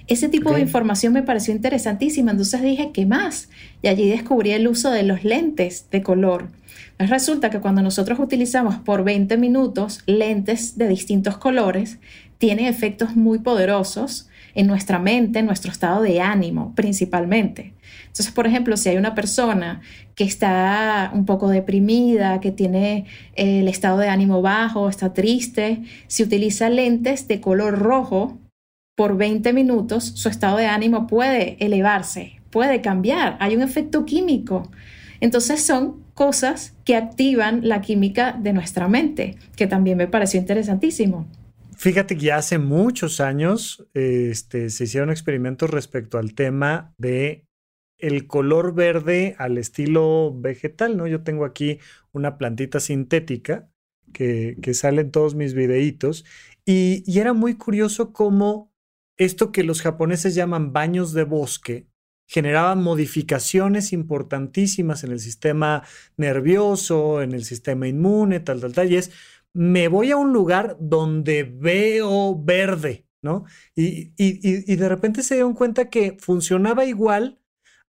[0.08, 3.48] Ese tipo de información me pareció interesantísima, entonces dije, ¿qué más?
[3.82, 6.50] Y allí descubrí el uso de los lentes de color.
[7.00, 12.00] resulta que cuando nosotros utilizamos por 20 minutos lentes de distintos colores,
[12.38, 17.74] tiene efectos muy poderosos en nuestra mente, en nuestro estado de ánimo principalmente.
[18.08, 19.82] Entonces, por ejemplo, si hay una persona
[20.16, 25.82] que está un poco deprimida, que tiene eh, el estado de ánimo bajo, está triste,
[26.08, 28.38] si utiliza lentes de color rojo
[28.96, 34.70] por 20 minutos, su estado de ánimo puede elevarse, puede cambiar, hay un efecto químico.
[35.20, 41.26] Entonces son cosas que activan la química de nuestra mente, que también me pareció interesantísimo.
[41.84, 47.46] Fíjate que ya hace muchos años este, se hicieron experimentos respecto al tema de
[47.98, 51.08] el color verde al estilo vegetal, ¿no?
[51.08, 51.80] Yo tengo aquí
[52.14, 53.70] una plantita sintética
[54.14, 56.24] que, sale en todos mis videitos
[56.66, 58.72] y, y era muy curioso cómo
[59.18, 61.90] esto que los japoneses llaman baños de bosque
[62.28, 65.84] generaba modificaciones importantísimas en el sistema
[66.18, 68.92] nervioso, en el sistema inmune, tal, tal, tal.
[68.92, 69.12] Y es,
[69.54, 73.46] me voy a un lugar donde veo verde, ¿no?
[73.76, 77.40] Y, y, y de repente se dieron cuenta que funcionaba igual,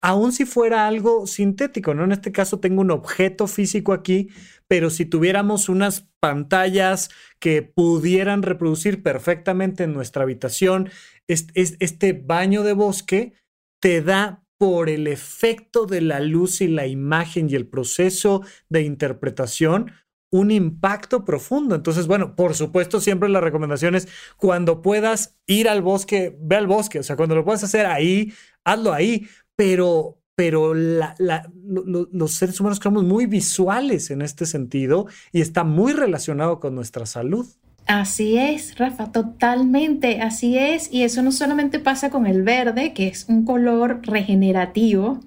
[0.00, 2.04] aun si fuera algo sintético, ¿no?
[2.04, 4.30] En este caso tengo un objeto físico aquí,
[4.66, 10.90] pero si tuviéramos unas pantallas que pudieran reproducir perfectamente en nuestra habitación
[11.28, 13.34] este baño de bosque,
[13.80, 18.82] te da por el efecto de la luz y la imagen y el proceso de
[18.82, 19.92] interpretación
[20.32, 21.74] un impacto profundo.
[21.74, 26.66] Entonces, bueno, por supuesto, siempre la recomendación es cuando puedas ir al bosque, ve al
[26.66, 28.32] bosque, o sea, cuando lo puedas hacer ahí,
[28.64, 35.64] hazlo ahí, pero, pero los seres humanos somos muy visuales en este sentido y está
[35.64, 37.46] muy relacionado con nuestra salud.
[37.86, 40.90] Así es, Rafa, totalmente, así es.
[40.90, 45.20] Y eso no solamente pasa con el verde, que es un color regenerativo,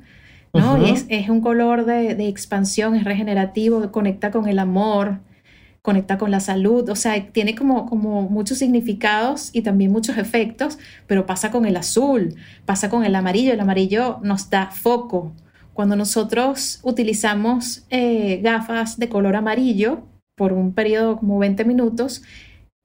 [0.55, 0.77] ¿no?
[0.85, 5.19] es, un color de, expansión, es regenerativo, conecta con el amor,
[5.81, 10.79] conecta con la salud, o sea, tiene como, como muchos significados y también muchos efectos,
[11.07, 15.33] pero pasa con el azul, pasa con el amarillo, el amarillo nos da foco.
[15.73, 20.03] Cuando nosotros utilizamos eh, gafas de color amarillo,
[20.35, 22.23] por un periodo como 20 minutos,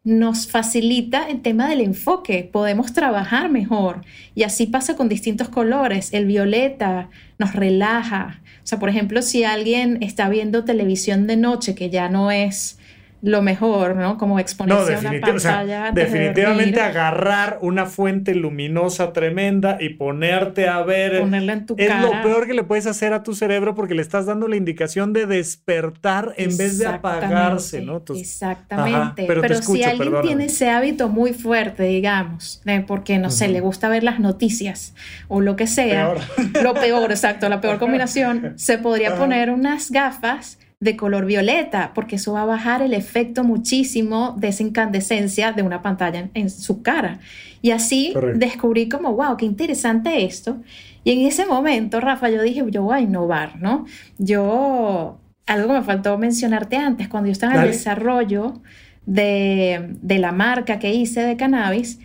[0.02, 4.02] nos facilita el tema del enfoque, podemos trabajar mejor
[4.34, 6.12] y así pasa con distintos colores.
[6.12, 8.40] El violeta nos relaja.
[8.64, 12.78] O sea, por ejemplo, si alguien está viendo televisión de noche, que ya no es
[13.22, 14.16] lo mejor, ¿no?
[14.16, 15.90] Como exponerse a una pantalla.
[15.92, 21.20] definitivamente agarrar una fuente luminosa tremenda y ponerte a ver.
[21.20, 24.02] Ponerla en tu es lo peor que le puedes hacer a tu cerebro porque le
[24.02, 28.02] estás dando la indicación de despertar en vez de apagarse, ¿no?
[28.14, 29.24] Exactamente.
[29.26, 34.02] pero, si alguien tiene ese hábito muy fuerte, digamos, porque no sé, le gusta ver
[34.02, 34.94] las noticias
[35.28, 36.14] o lo que sea,
[36.62, 42.16] lo peor, exacto, la peor combinación, se podría poner unas gafas de color violeta, porque
[42.16, 46.80] eso va a bajar el efecto muchísimo de esa incandescencia de una pantalla en, su
[46.80, 47.20] cara.
[47.60, 50.62] Y así descubrí como, wow, qué interesante esto.
[51.04, 53.84] Y en ese momento, Rafa, yo dije, yo voy a innovar, ¿no?
[54.16, 58.62] Yo, algo que me faltó mencionarte antes, cuando yo estaba en el desarrollo
[59.04, 62.00] de, la marca que hice de cannabis,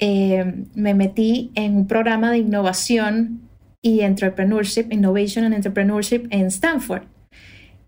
[0.00, 3.40] eh, me metí en un programa de innovación
[3.80, 7.04] y entrepreneurship, innovation and entrepreneurship en Stanford.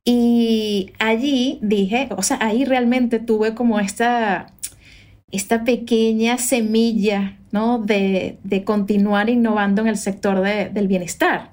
[0.05, 4.47] Y allí dije, o sea, ahí realmente tuve como esta,
[5.31, 7.79] esta pequeña semilla, ¿no?
[7.79, 11.51] De, de continuar innovando en el sector del bienestar.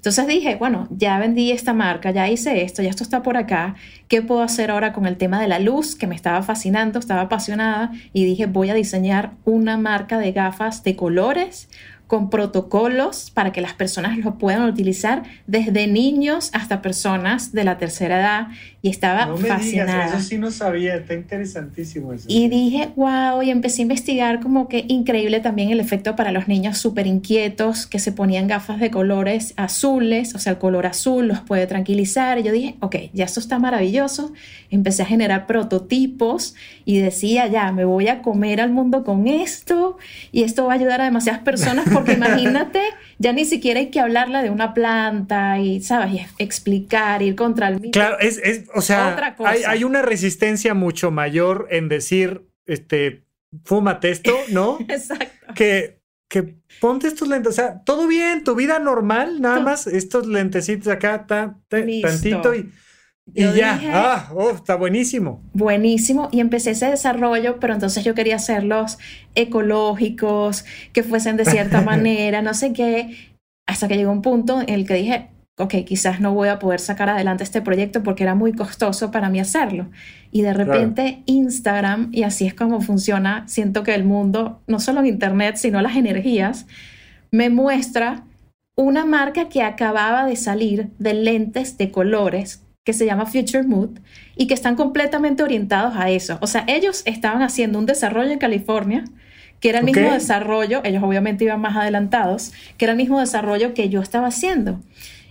[0.00, 3.74] Entonces dije, bueno, ya vendí esta marca, ya hice esto, ya esto está por acá,
[4.08, 7.20] ¿qué puedo hacer ahora con el tema de la luz que me estaba fascinando, estaba
[7.20, 7.92] apasionada?
[8.14, 11.68] Y dije, voy a diseñar una marca de gafas de colores
[12.10, 17.78] con protocolos para que las personas lo puedan utilizar desde niños hasta personas de la
[17.78, 18.48] tercera edad
[18.82, 20.06] y estaba no me fascinada.
[20.06, 22.24] eso sí no sabía, está interesantísimo eso.
[22.26, 26.48] Y dije, wow, y empecé a investigar como que increíble también el efecto para los
[26.48, 31.28] niños súper inquietos que se ponían gafas de colores azules, o sea, el color azul
[31.28, 32.40] los puede tranquilizar.
[32.40, 34.32] Y yo dije, ok, ya esto está maravilloso.
[34.70, 39.98] Empecé a generar prototipos y decía, ya, me voy a comer al mundo con esto
[40.32, 42.80] y esto va a ayudar a demasiadas personas porque imagínate,
[43.18, 46.12] ya ni siquiera hay que hablarle de una planta y, ¿sabes?
[46.14, 47.92] Y explicar, ir contra el mismo.
[47.92, 53.24] Claro, es, es o sea, hay, hay, una resistencia mucho mayor en decir, este,
[53.64, 54.78] fúmate esto, ¿no?
[54.88, 55.54] Exacto.
[55.54, 60.26] Que, que ponte estos lentes, o sea, todo bien, tu vida normal, nada más estos
[60.26, 61.26] lentecitos acá,
[61.68, 62.70] tantito y
[63.34, 65.42] y ya, ah, oh, está buenísimo.
[65.52, 66.28] Buenísimo.
[66.32, 68.98] Y empecé ese desarrollo, pero entonces yo quería hacerlos
[69.34, 73.16] ecológicos, que fuesen de cierta manera, no sé qué,
[73.66, 76.80] hasta que llegó un punto en el que dije, ok, quizás no voy a poder
[76.80, 79.90] sacar adelante este proyecto porque era muy costoso para mí hacerlo.
[80.32, 85.00] Y de repente Instagram, y así es como funciona, siento que el mundo, no solo
[85.00, 86.66] en Internet, sino las energías,
[87.30, 88.24] me muestra
[88.76, 94.00] una marca que acababa de salir de lentes de colores que se llama Future Mood
[94.34, 96.38] y que están completamente orientados a eso.
[96.40, 99.04] O sea, ellos estaban haciendo un desarrollo en California
[99.60, 103.74] que era el mismo desarrollo, ellos obviamente iban más adelantados, que era el mismo desarrollo
[103.74, 104.80] que yo estaba haciendo.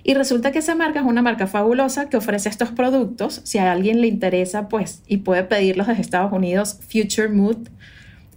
[0.03, 3.41] Y resulta que esa marca es una marca fabulosa que ofrece estos productos.
[3.43, 7.67] Si a alguien le interesa, pues, y puede pedirlos desde Estados Unidos, Future Mood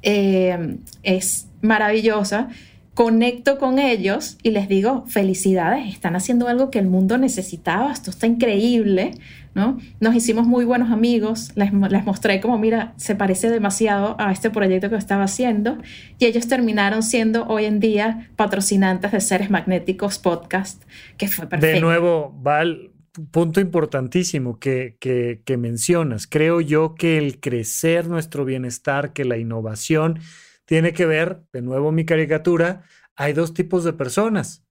[0.02, 2.48] eh, es maravillosa
[2.94, 8.10] conecto con ellos y les digo, felicidades, están haciendo algo que el mundo necesitaba, esto
[8.10, 9.12] está increíble,
[9.54, 9.78] ¿no?
[10.00, 14.50] Nos hicimos muy buenos amigos, les, les, mostré como, mira, se parece demasiado a este
[14.50, 15.78] proyecto que estaba haciendo
[16.18, 20.82] y ellos terminaron siendo hoy en día patrocinantes de Seres Magnéticos Podcast,
[21.16, 21.74] que fue perfecto.
[21.74, 22.90] De nuevo, Val,
[23.30, 26.26] punto importantísimo que, que, que mencionas.
[26.26, 30.18] Creo yo que el crecer nuestro bienestar, que la innovación
[30.64, 32.82] tiene que ver, de nuevo mi caricatura,
[33.14, 34.64] hay dos tipos de personas.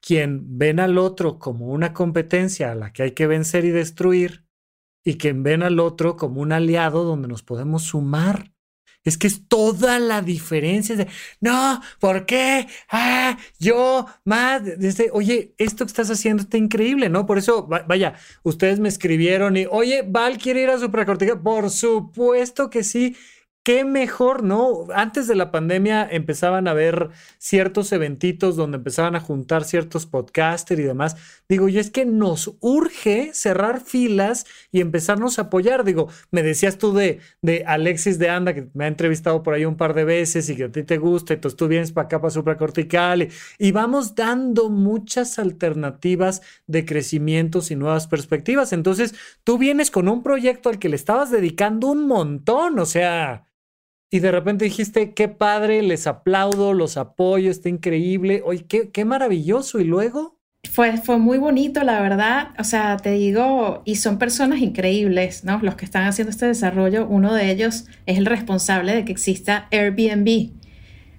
[0.00, 4.44] Quien ven al otro como una competencia a la que hay que vencer y destruir,
[5.04, 8.52] y quien ven al otro como un aliado donde nos podemos sumar.
[9.04, 11.06] Es que es toda la diferencia de,
[11.40, 12.66] no, ¿por qué?
[12.90, 14.62] Ah, yo más,
[15.12, 17.24] oye, esto que estás haciendo está increíble, ¿no?
[17.24, 21.40] Por eso, vaya, ustedes me escribieron y, oye, Val quiere ir a Supracortical.
[21.40, 23.16] Por supuesto que sí
[23.68, 24.86] qué mejor, ¿no?
[24.94, 30.80] Antes de la pandemia empezaban a haber ciertos eventitos donde empezaban a juntar ciertos podcasters
[30.80, 31.16] y demás.
[31.50, 35.84] Digo, y es que nos urge cerrar filas y empezarnos a apoyar.
[35.84, 39.66] Digo, me decías tú de, de Alexis de Anda, que me ha entrevistado por ahí
[39.66, 42.22] un par de veces y que a ti te gusta, entonces tú vienes para acá,
[42.22, 48.72] para supracortical, y, y vamos dando muchas alternativas de crecimientos y nuevas perspectivas.
[48.72, 49.14] Entonces,
[49.44, 53.44] tú vienes con un proyecto al que le estabas dedicando un montón, o sea
[54.10, 58.42] y de repente dijiste, qué padre, les aplaudo, los apoyo, está increíble.
[58.44, 59.80] Oye, qué, qué maravilloso.
[59.80, 60.38] ¿Y luego?
[60.70, 62.48] Fue, fue muy bonito, la verdad.
[62.58, 65.58] O sea, te digo, y son personas increíbles, ¿no?
[65.62, 69.68] Los que están haciendo este desarrollo, uno de ellos es el responsable de que exista
[69.70, 70.52] Airbnb,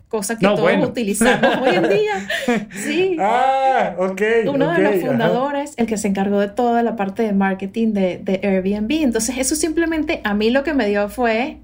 [0.07, 2.67] cosa que todos utilizamos hoy en día.
[2.71, 3.17] Sí.
[3.19, 4.21] Ah, ok.
[4.47, 8.17] Uno de los fundadores, el que se encargó de toda la parte de marketing de,
[8.17, 9.03] de Airbnb.
[9.03, 11.59] Entonces, eso simplemente a mí lo que me dio fue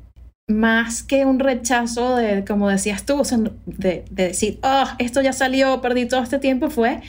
[0.47, 3.23] más que un rechazo de, como decías tú,
[3.65, 7.01] de, decir, oh, esto ya salió, perdí todo este tiempo, fue,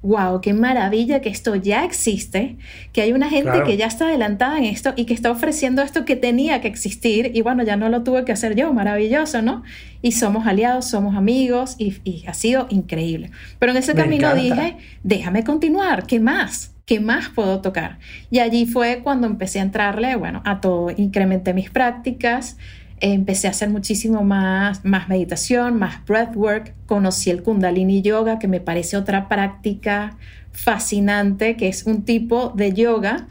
[0.00, 2.56] wow, qué maravilla que esto ya existe,
[2.92, 6.06] que hay una gente que ya está adelantada en esto y que está ofreciendo esto
[6.06, 9.64] que tenía que existir y bueno, ya no lo tuve que hacer yo, maravilloso, ¿no?
[10.00, 13.32] Y somos aliados, somos amigos y, ha sido increíble.
[13.58, 16.77] Pero en ese camino dije, déjame continuar, ¿qué más?
[16.88, 17.98] ¿Qué más puedo tocar?
[18.30, 22.56] Y allí fue cuando empecé a entrarle, bueno, a todo, incrementé mis prácticas,
[23.00, 28.60] empecé a hacer muchísimo más, más meditación, más breathwork, conocí el kundalini yoga, que me
[28.60, 30.16] parece otra práctica
[30.52, 33.28] fascinante, que es un tipo de yoga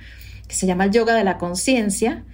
[0.47, 2.25] que se llama el yoga de la conciencia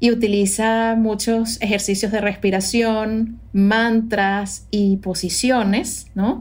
[0.00, 6.40] y utiliza muchos ejercicios de respiración, mantras y posiciones, ¿no?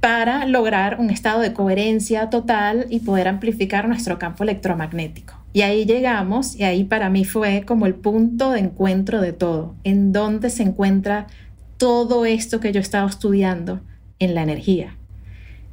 [0.00, 5.34] Para lograr un estado de coherencia total y poder amplificar nuestro campo electromagnético.
[5.52, 9.74] Y ahí llegamos y ahí para mí fue como el punto de encuentro de todo,
[9.82, 11.26] en donde se encuentra
[11.78, 13.80] todo esto que yo estaba estudiando
[14.18, 14.96] en la energía,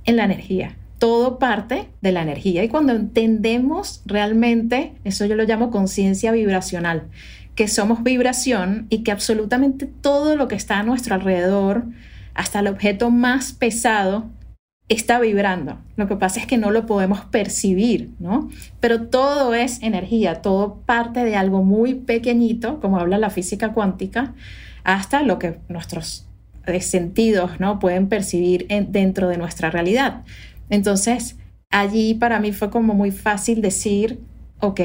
[0.05, 0.77] en la energía.
[0.97, 7.03] Todo parte de la energía y cuando entendemos realmente, eso yo lo llamo conciencia vibracional,
[7.53, 11.85] que somos vibración y que absolutamente todo lo que está a nuestro alrededor,
[12.35, 14.25] hasta el objeto más pesado
[14.87, 15.77] está vibrando.
[15.95, 18.49] Lo que pasa es que no lo podemos percibir, ¿no?
[18.79, 24.35] Pero todo es energía, todo parte de algo muy pequeñito, como habla la física cuántica,
[24.83, 26.27] hasta lo que nuestros
[26.81, 27.79] sentidos, ¿no?
[27.79, 30.23] Pueden percibir dentro de nuestra realidad.
[30.69, 31.37] Entonces,
[31.71, 34.19] allí para mí fue como muy fácil decir,
[34.59, 34.81] ok,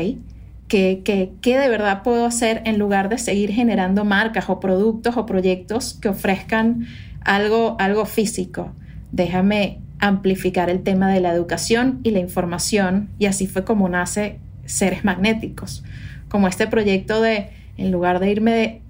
[0.69, 5.17] ¿qué, qué, qué de verdad puedo hacer en lugar de seguir generando marcas o productos
[5.17, 6.87] o proyectos que ofrezcan
[7.25, 8.73] algo, algo físico.
[9.12, 14.39] Déjame amplificar el tema de la educación y la información y así fue como nace
[14.64, 15.85] Seres Magnéticos,
[16.29, 18.81] como este proyecto de, en lugar de irme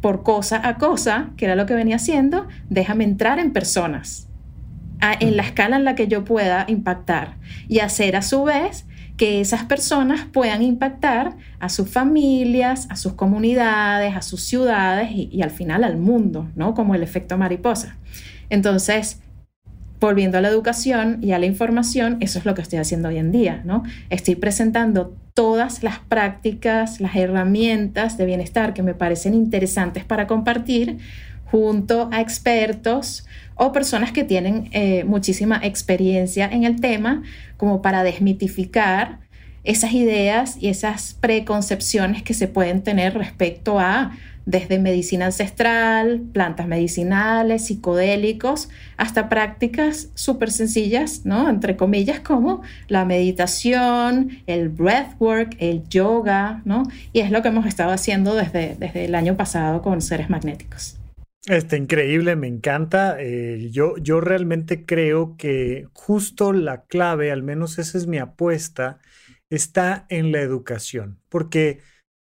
[0.00, 4.28] por cosa a cosa, que era lo que venía haciendo, déjame entrar en personas,
[5.20, 7.36] en la escala en la que yo pueda impactar
[7.68, 8.84] y hacer a su vez
[9.18, 15.42] que esas personas puedan impactar a sus familias, a sus comunidades, a sus ciudades y,
[15.42, 16.72] al final al mundo, ¿no?
[16.72, 17.96] Como el efecto mariposa.
[18.48, 19.20] Entonces,
[20.00, 23.18] volviendo a la educación y a la información, eso es lo que estoy haciendo hoy
[23.18, 23.82] en día, ¿no?
[24.08, 30.98] Estoy presentando todas las prácticas, las herramientas de bienestar que me parecen interesantes para compartir
[31.50, 37.22] junto a expertos o personas que tienen eh, muchísima experiencia en el tema,
[37.58, 39.18] como para desmitificar
[39.64, 44.12] esas ideas y esas preconcepciones que se pueden tener respecto a
[44.46, 51.50] desde medicina ancestral, plantas medicinales, psicodélicos, hasta prácticas súper sencillas, ¿no?
[51.50, 56.84] Entre comillas, como la meditación, el breathwork, el yoga, ¿no?
[57.12, 60.97] Y es lo que hemos estado haciendo desde, desde el año pasado con seres magnéticos.
[61.48, 63.16] Está increíble, me encanta.
[63.20, 69.00] Eh, yo, yo realmente creo que justo la clave, al menos esa es mi apuesta,
[69.48, 71.80] está en la educación, porque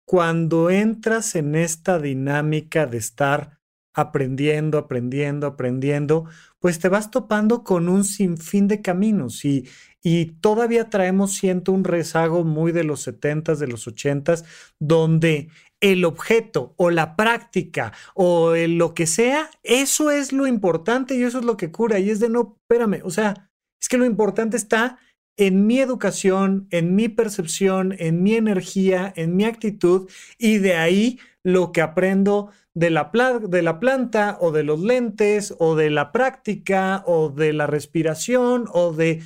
[0.05, 3.59] cuando entras en esta dinámica de estar
[3.93, 6.25] aprendiendo, aprendiendo, aprendiendo,
[6.59, 9.69] pues te vas topando con un sinfín de caminos y,
[10.03, 14.43] y todavía traemos, siento, un rezago muy de los 70s, de los 80s,
[14.77, 15.49] donde
[15.79, 21.39] el objeto o la práctica o lo que sea, eso es lo importante y eso
[21.39, 21.99] es lo que cura.
[21.99, 23.49] Y es de no, espérame, o sea,
[23.81, 24.99] es que lo importante está
[25.37, 31.19] en mi educación, en mi percepción, en mi energía, en mi actitud y de ahí
[31.43, 36.11] lo que aprendo de la, de la planta o de los lentes o de la
[36.11, 39.21] práctica o de la respiración o de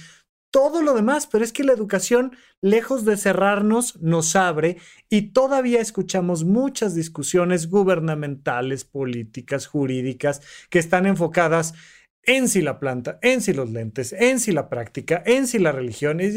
[0.52, 4.78] todo lo demás, pero es que la educación, lejos de cerrarnos, nos abre
[5.10, 11.74] y todavía escuchamos muchas discusiones gubernamentales, políticas, jurídicas, que están enfocadas
[12.28, 15.72] en si la planta, en si los lentes, en si la práctica, en si la
[15.72, 16.20] religión.
[16.20, 16.30] Y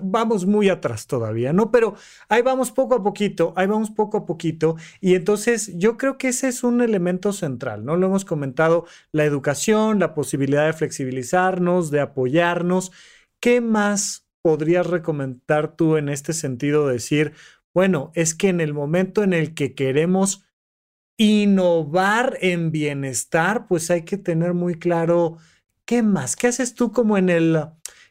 [0.00, 1.72] vamos muy atrás todavía, ¿no?
[1.72, 1.96] Pero
[2.28, 4.76] ahí vamos poco a poquito, ahí vamos poco a poquito.
[5.00, 7.96] Y entonces yo creo que ese es un elemento central, ¿no?
[7.96, 12.92] Lo hemos comentado, la educación, la posibilidad de flexibilizarnos, de apoyarnos.
[13.40, 16.86] ¿Qué más podrías recomendar tú en este sentido?
[16.86, 17.32] Decir,
[17.74, 20.44] bueno, es que en el momento en el que queremos
[21.16, 25.38] innovar en bienestar, pues hay que tener muy claro
[25.84, 27.60] qué más, qué haces tú como en el,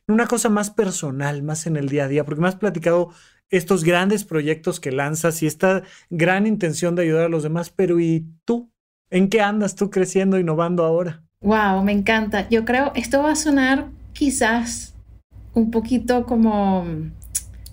[0.07, 3.09] una cosa más personal, más en el día a día, porque me has platicado
[3.49, 7.99] estos grandes proyectos que lanzas y esta gran intención de ayudar a los demás, pero
[7.99, 8.71] ¿y tú?
[9.09, 11.21] ¿En qué andas tú creciendo, innovando ahora?
[11.41, 12.47] Wow, me encanta.
[12.49, 14.95] Yo creo esto va a sonar quizás
[15.53, 16.85] un poquito como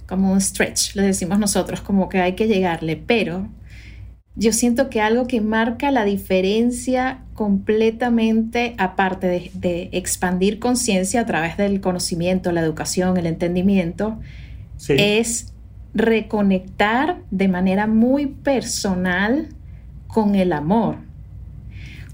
[0.06, 3.48] como un stretch, le decimos nosotros, como que hay que llegarle, pero
[4.40, 11.58] yo siento que algo que marca la diferencia completamente, aparte de, expandir conciencia a través
[11.58, 14.18] del conocimiento, la educación, el entendimiento,
[14.88, 15.52] es
[15.92, 19.50] reconectar de manera muy personal
[20.06, 20.96] con el amor,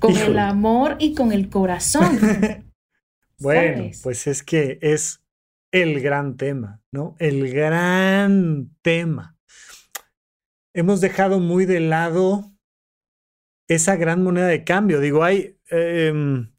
[0.01, 2.19] con el amor y con el corazón.
[3.39, 5.23] bueno, pues es que es
[5.71, 7.15] el gran tema, ¿no?
[7.21, 9.36] El gran tema
[10.77, 12.53] hemos dejado muy de lado
[13.67, 15.01] esa gran moneda de cambio.
[15.01, 16.53] Digo, hay, em,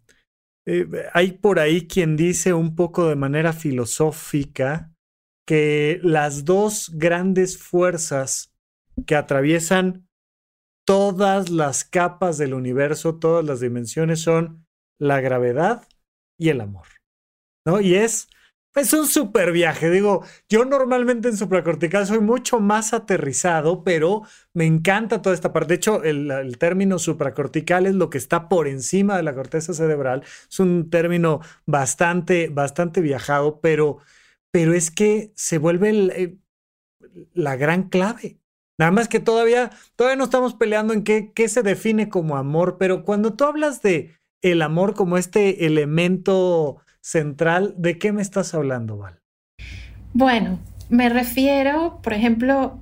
[0.65, 4.91] eh, hay por ahí quien dice un poco de manera filosófica
[5.47, 8.53] que las dos grandes fuerzas
[9.05, 10.09] que atraviesan
[10.86, 14.65] todas las capas del universo, todas las dimensiones, son
[14.99, 15.88] la gravedad
[16.39, 16.88] y el amor.
[17.65, 17.82] ¿no?
[17.82, 18.30] Y es
[18.82, 19.89] es un super viaje.
[19.89, 24.23] Digo, yo normalmente en supracortical soy mucho más aterrizado, pero
[24.53, 25.69] me encanta toda esta parte.
[25.69, 30.23] De hecho, el, término supracortical es lo que está por encima de la corteza cerebral.
[30.49, 33.99] Es un término bastante, bastante viajado, pero,
[34.51, 36.38] pero es que se vuelve eh,
[37.34, 38.39] la gran clave.
[38.80, 42.78] Nada más que todavía, todavía no estamos peleando en qué, qué se define como amor,
[42.78, 48.53] pero cuando tú hablas de el amor como este elemento central, ¿de qué me estás
[48.53, 49.21] hablando, Val?
[50.13, 52.79] Bueno, me refiero, por ejemplo,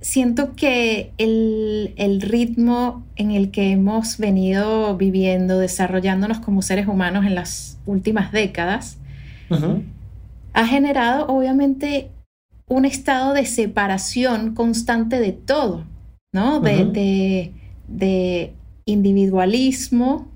[0.00, 7.36] siento que el, ritmo en el que hemos venido viviendo, desarrollándonos como seres humanos en
[7.36, 8.98] las últimas décadas,
[10.52, 12.10] ha generado obviamente
[12.66, 15.84] un estado de separación constante de todo,
[16.32, 16.58] ¿no?
[16.58, 17.52] de,
[17.86, 18.54] de
[18.86, 20.35] individualismo,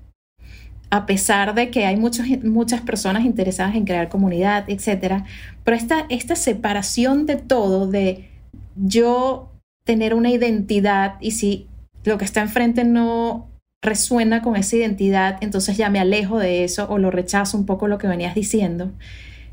[0.91, 5.23] a pesar de que hay muchas personas interesadas en crear comunidad, etc.
[5.63, 8.29] Pero esta, esta separación de todo, de
[8.75, 9.49] yo
[9.85, 11.67] tener una identidad y si
[12.03, 13.47] lo que está enfrente no
[13.81, 17.87] resuena con esa identidad, entonces ya me alejo de eso o lo rechazo un poco
[17.87, 18.91] lo que venías diciendo,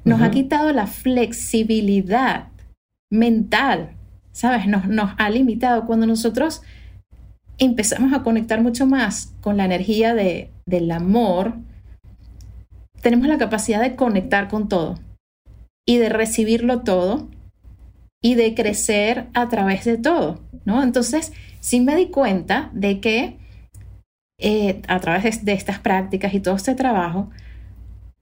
[0.04, 2.48] nos ha quitado la flexibilidad
[3.10, 3.90] mental,
[4.32, 4.66] ¿sabes?
[4.66, 6.62] Nos, nos ha limitado cuando nosotros
[7.58, 11.54] empezamos a conectar mucho más con la energía de, del amor,
[13.00, 14.98] tenemos la capacidad de conectar con todo
[15.86, 17.28] y de recibirlo todo
[18.22, 20.82] y de crecer a través de todo, ¿no?
[20.82, 23.38] Entonces, sí me di cuenta de que
[24.40, 27.30] eh, a través de estas prácticas y todo este trabajo,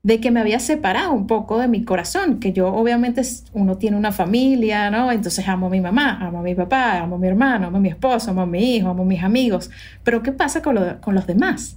[0.07, 3.23] de que me había separado un poco de mi corazón, que yo obviamente
[3.55, 5.11] uno tiene una familia, ¿no?
[5.11, 7.81] Entonces amo a mi mamá, amo a mi papá, amo a mi hermano, amo a
[7.81, 9.69] mi esposo, amo a mi hijo, amo a mis amigos,
[10.05, 11.77] pero ¿qué pasa con, con los demás?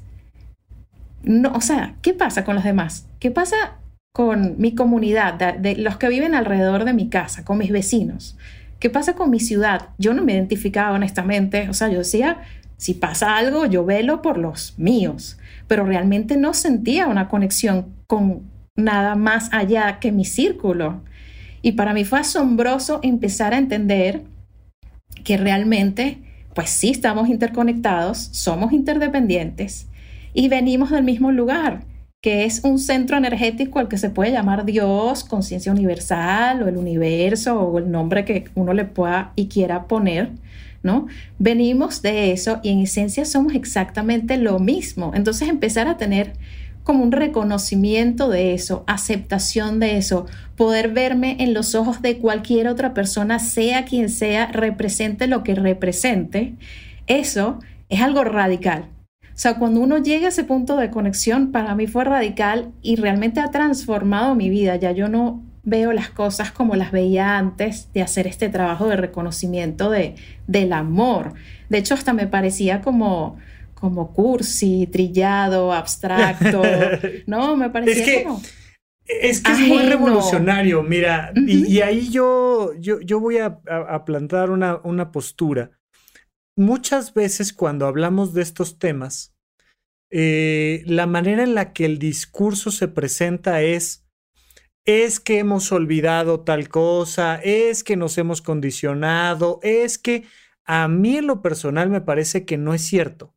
[1.24, 3.08] No, o sea, ¿qué pasa con los demás?
[3.18, 3.56] ¿Qué pasa
[4.14, 8.38] con mi comunidad, de, los que viven alrededor de mi casa, con mis vecinos?
[8.80, 9.88] ¿Qué pasa con mi ciudad?
[9.98, 12.42] Yo no me identificaba honestamente, o sea, yo decía,
[12.78, 15.39] Si pasa algo, yo velo por los míos,
[15.70, 18.42] pero realmente no sentía una conexión con
[18.76, 21.04] nada más allá que mi círculo.
[21.62, 24.24] Y para mí fue asombroso empezar a entender
[25.24, 26.18] que realmente,
[26.56, 29.88] pues sí estamos interconectados, somos interdependientes
[30.34, 31.84] y venimos del mismo lugar,
[32.20, 36.78] que es un centro energético al que se puede llamar Dios, conciencia universal o el
[36.78, 40.32] universo o el nombre que uno le pueda y quiera poner,
[40.84, 41.08] ¿no?
[41.38, 45.12] Venimos de eso y en esencia somos exactamente lo mismo.
[45.14, 46.34] Entonces empezar a tener
[46.84, 50.26] como un reconocimiento de eso, aceptación de eso,
[50.56, 55.54] poder verme en los ojos de cualquier otra persona, sea quien sea, represente lo que
[55.54, 56.56] represente,
[57.06, 57.60] eso
[57.90, 58.86] es algo radical.
[59.40, 62.98] O sea, cuando uno llega a ese punto de conexión, para mí fue radical y
[62.98, 64.76] realmente ha transformado mi vida.
[64.76, 68.96] Ya yo no veo las cosas como las veía antes de hacer este trabajo de
[68.98, 70.16] reconocimiento de,
[70.48, 71.34] del amor.
[71.70, 73.38] De hecho, hasta me parecía como,
[73.76, 76.62] como cursi, trillado, abstracto,
[77.28, 77.56] ¿no?
[77.56, 78.42] Me parecía es que, como...
[79.06, 84.52] Es que es muy revolucionario, mira, y, ahí yo, yo, yo voy a, a plantar
[84.52, 85.72] una, una postura
[86.60, 89.34] muchas veces cuando hablamos de estos temas,
[90.12, 94.06] eh, la manera en la que el discurso se presenta es,
[94.86, 100.26] es que hemos olvidado tal cosa, es que nos hemos condicionado, es que
[100.66, 103.36] a mí en lo personal me parece que no es cierto.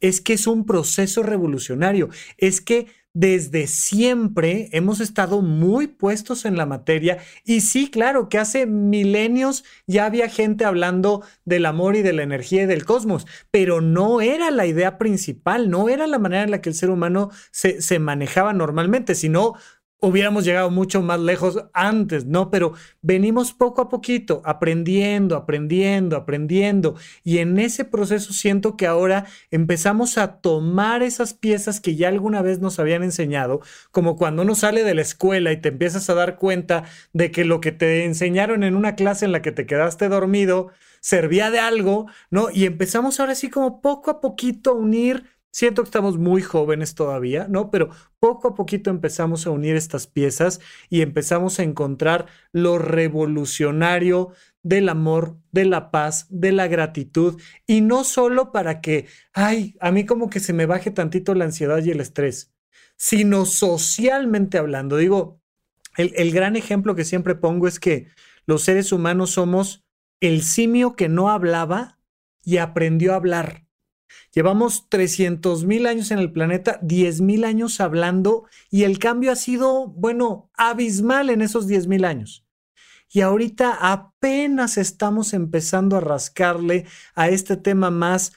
[0.00, 6.56] Es que es un proceso revolucionario, es que desde siempre hemos estado muy puestos en
[6.56, 12.02] la materia y sí, claro, que hace milenios ya había gente hablando del amor y
[12.02, 16.18] de la energía y del cosmos, pero no era la idea principal, no era la
[16.18, 19.54] manera en la que el ser humano se, se manejaba normalmente, sino
[20.00, 22.50] hubiéramos llegado mucho más lejos antes, ¿no?
[22.50, 22.72] Pero
[23.02, 26.96] venimos poco a poquito, aprendiendo, aprendiendo, aprendiendo.
[27.22, 32.42] Y en ese proceso siento que ahora empezamos a tomar esas piezas que ya alguna
[32.42, 36.14] vez nos habían enseñado, como cuando uno sale de la escuela y te empiezas a
[36.14, 39.66] dar cuenta de que lo que te enseñaron en una clase en la que te
[39.66, 40.70] quedaste dormido
[41.00, 42.50] servía de algo, ¿no?
[42.50, 46.94] Y empezamos ahora sí como poco a poquito a unir Siento que estamos muy jóvenes
[46.94, 47.70] todavía, ¿no?
[47.70, 47.90] Pero
[48.20, 54.30] poco a poquito empezamos a unir estas piezas y empezamos a encontrar lo revolucionario
[54.62, 59.90] del amor, de la paz, de la gratitud y no solo para que, ay, a
[59.90, 62.52] mí como que se me baje tantito la ansiedad y el estrés,
[62.96, 64.96] sino socialmente hablando.
[64.98, 65.40] Digo,
[65.96, 68.06] el, el gran ejemplo que siempre pongo es que
[68.46, 69.84] los seres humanos somos
[70.20, 71.98] el simio que no hablaba
[72.44, 73.66] y aprendió a hablar.
[74.32, 79.36] Llevamos 300 mil años en el planeta, 10 mil años hablando y el cambio ha
[79.36, 82.46] sido, bueno, abismal en esos 10 mil años.
[83.12, 88.32] Y ahorita apenas estamos empezando a rascarle a este tema más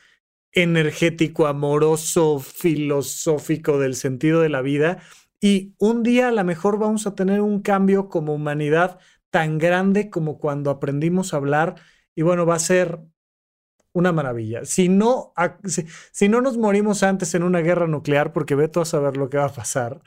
[0.51, 5.03] energético, amoroso, filosófico del sentido de la vida.
[5.39, 8.99] Y un día a lo mejor vamos a tener un cambio como humanidad
[9.29, 11.75] tan grande como cuando aprendimos a hablar.
[12.15, 12.99] Y bueno, va a ser
[13.93, 14.65] una maravilla.
[14.65, 15.33] Si no,
[16.11, 19.37] si, no nos morimos antes en una guerra nuclear, porque ve a saber lo que
[19.37, 20.01] va a pasar,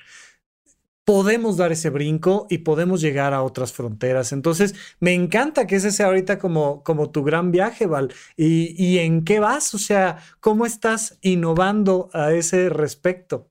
[1.05, 4.33] podemos dar ese brinco y podemos llegar a otras fronteras.
[4.33, 8.13] Entonces, me encanta que ese sea ahorita como, como tu gran viaje, Val.
[8.37, 9.73] ¿Y, ¿Y en qué vas?
[9.75, 13.49] O sea, ¿cómo estás innovando a ese respecto?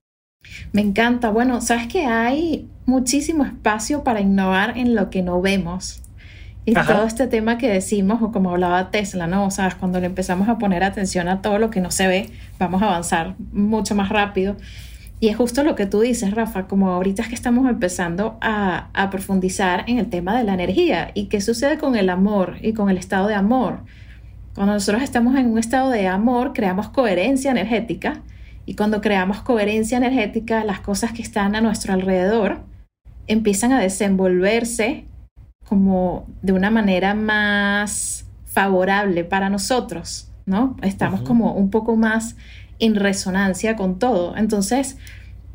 [0.73, 1.29] Me encanta.
[1.29, 6.01] Bueno, sabes que hay muchísimo espacio para innovar en lo que no vemos.
[6.65, 9.45] Y todo este tema que decimos, o como hablaba Tesla, ¿no?
[9.45, 12.29] O sea, cuando le empezamos a poner atención a todo lo que no se ve,
[12.57, 14.55] vamos a avanzar mucho más rápido.
[15.19, 18.89] Y es justo lo que tú dices, Rafa, como ahorita es que estamos empezando a,
[18.93, 22.73] a profundizar en el tema de la energía y qué sucede con el amor y
[22.73, 23.81] con el estado de amor.
[24.55, 28.21] Cuando nosotros estamos en un estado de amor, creamos coherencia energética
[28.65, 32.61] y cuando creamos coherencia energética, las cosas que están a nuestro alrededor
[33.27, 35.05] empiezan a desenvolverse
[35.67, 40.77] como de una manera más favorable para nosotros, ¿no?
[40.81, 42.35] Estamos como un poco más
[42.79, 44.35] en resonancia con todo.
[44.37, 44.97] Entonces,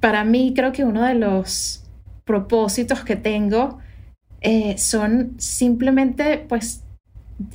[0.01, 1.85] para mí creo que uno de los
[2.25, 3.79] propósitos que tengo
[4.41, 6.83] eh, son simplemente pues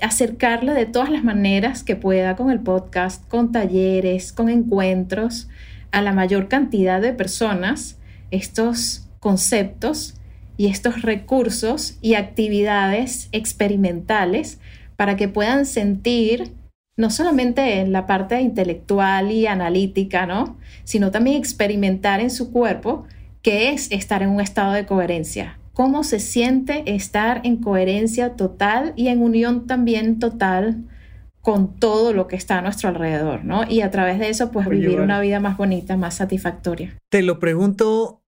[0.02, 5.48] acercarle de todas las maneras que pueda con el podcast, con talleres, con encuentros,
[5.92, 7.98] a la mayor cantidad de personas
[8.32, 10.16] estos conceptos
[10.58, 14.60] y estos recursos y actividades experimentales
[14.96, 16.54] para que puedan sentir
[16.98, 20.58] no solamente en la parte intelectual y analítica, ¿no?
[20.86, 23.06] sino también experimentar en su cuerpo
[23.42, 28.94] qué es estar en un estado de coherencia, cómo se siente estar en coherencia total
[28.96, 30.84] y en unión también total
[31.42, 33.70] con todo lo que está a nuestro alrededor, ¿no?
[33.70, 36.98] Y a través de eso, pues vivir una vida más bonita, más satisfactoria.
[37.12, 38.24] Te lo pregunto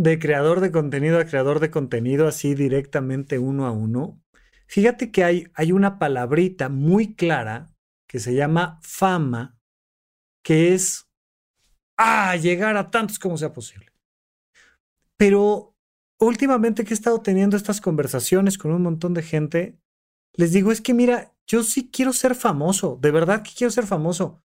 [0.00, 4.18] de creador de contenido a creador de contenido, así directamente uno a uno.
[4.66, 7.66] Fíjate que hay, hay una palabrita muy clara
[8.08, 9.58] que se llama fama,
[10.42, 11.06] que es,
[11.98, 13.92] ah, llegar a tantos como sea posible.
[15.18, 15.76] Pero
[16.18, 19.78] últimamente que he estado teniendo estas conversaciones con un montón de gente,
[20.32, 23.86] les digo, es que mira, yo sí quiero ser famoso, de verdad que quiero ser
[23.86, 24.42] famoso,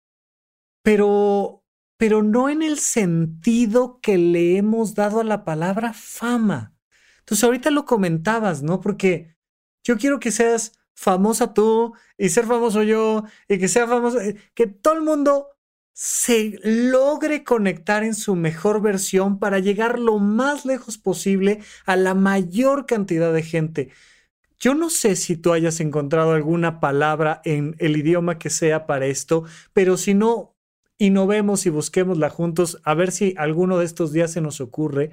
[0.84, 1.59] pero,
[2.00, 6.74] pero no en el sentido que le hemos dado a la palabra fama.
[7.18, 8.80] Entonces ahorita lo comentabas, ¿no?
[8.80, 9.36] Porque
[9.84, 14.36] yo quiero que seas famosa tú y ser famoso yo y que sea famoso, eh,
[14.54, 15.48] que todo el mundo
[15.92, 22.14] se logre conectar en su mejor versión para llegar lo más lejos posible a la
[22.14, 23.90] mayor cantidad de gente.
[24.58, 29.04] Yo no sé si tú hayas encontrado alguna palabra en el idioma que sea para
[29.04, 29.44] esto,
[29.74, 30.56] pero si no,
[31.00, 35.10] innovemos y busquémosla juntos, a ver si alguno de estos días se nos ocurre.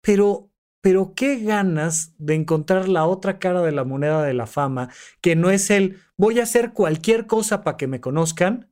[0.00, 4.88] Pero, pero qué ganas de encontrar la otra cara de la moneda de la fama,
[5.20, 8.70] que no es el voy a hacer cualquier cosa para que me conozcan,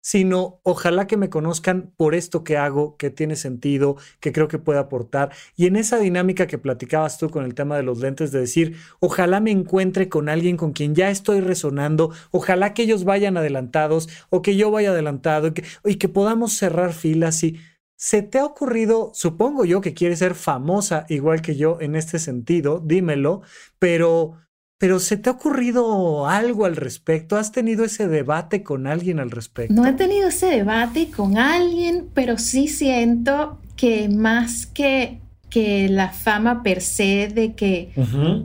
[0.00, 4.58] sino ojalá que me conozcan por esto que hago, que tiene sentido, que creo que
[4.58, 5.30] puede aportar.
[5.56, 8.76] Y en esa dinámica que platicabas tú con el tema de los lentes, de decir,
[9.00, 14.08] ojalá me encuentre con alguien con quien ya estoy resonando, ojalá que ellos vayan adelantados
[14.30, 17.58] o que yo vaya adelantado y que, y que podamos cerrar filas y...
[18.00, 22.20] ¿Se te ha ocurrido, supongo yo que quieres ser famosa igual que yo en este
[22.20, 23.42] sentido, dímelo,
[23.80, 24.36] pero
[24.78, 27.36] pero ¿se te ha ocurrido algo al respecto?
[27.36, 29.74] ¿Has tenido ese debate con alguien al respecto?
[29.74, 35.18] No he tenido ese debate con alguien, pero sí siento que más que,
[35.50, 37.90] que la fama per se de que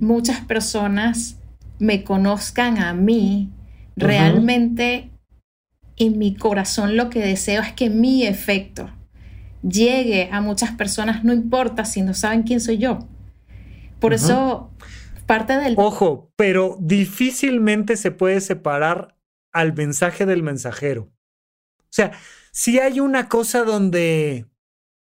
[0.02, 1.38] muchas personas
[1.78, 3.50] me conozcan a mí,
[3.96, 5.12] realmente
[5.98, 8.90] en mi corazón lo que deseo es que mi efecto
[9.62, 13.08] llegue a muchas personas, no importa si no saben quién soy yo.
[14.00, 14.72] Por eso
[15.38, 15.76] parte del...
[15.78, 19.18] Ojo, pero difícilmente se puede separar
[19.52, 21.12] al mensaje del mensajero.
[21.80, 22.12] O sea,
[22.52, 24.46] si hay una cosa donde,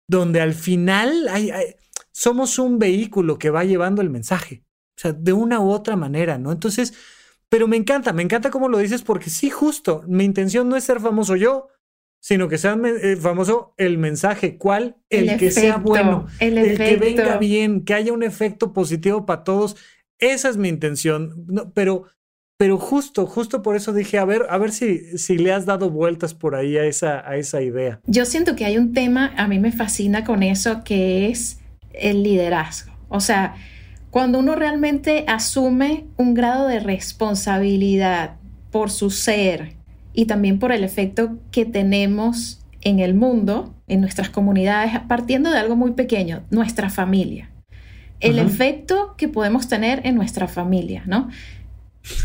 [0.08, 1.50] donde al final hay,
[2.12, 4.64] somos un vehículo que va llevando el mensaje.
[4.96, 6.52] O sea, de una u otra manera, ¿no?
[6.52, 6.94] Entonces,
[7.48, 10.84] pero me encanta, me encanta cómo lo dices porque sí, justo, mi intención no es
[10.84, 11.68] ser famoso yo,
[12.20, 14.56] sino que sea eh, famoso el mensaje.
[14.56, 14.96] ¿Cuál?
[15.10, 19.42] El, que sea bueno, el, el que venga bien, que haya un efecto positivo para
[19.42, 19.76] todos.
[20.22, 22.04] Esa es mi intención, pero,
[22.56, 25.90] pero justo, justo por eso dije, a ver, a ver si, si le has dado
[25.90, 27.98] vueltas por ahí a esa, a esa idea.
[28.06, 31.58] Yo siento que hay un tema, a mí me fascina con eso, que es
[31.92, 32.92] el liderazgo.
[33.08, 33.56] O sea,
[34.10, 38.36] cuando uno realmente asume un grado de responsabilidad
[38.70, 39.72] por su ser
[40.12, 45.58] y también por el efecto que tenemos en el mundo, en nuestras comunidades, partiendo de
[45.58, 47.51] algo muy pequeño, nuestra familia
[48.22, 51.28] el efecto que podemos tener en nuestra familia, ¿no?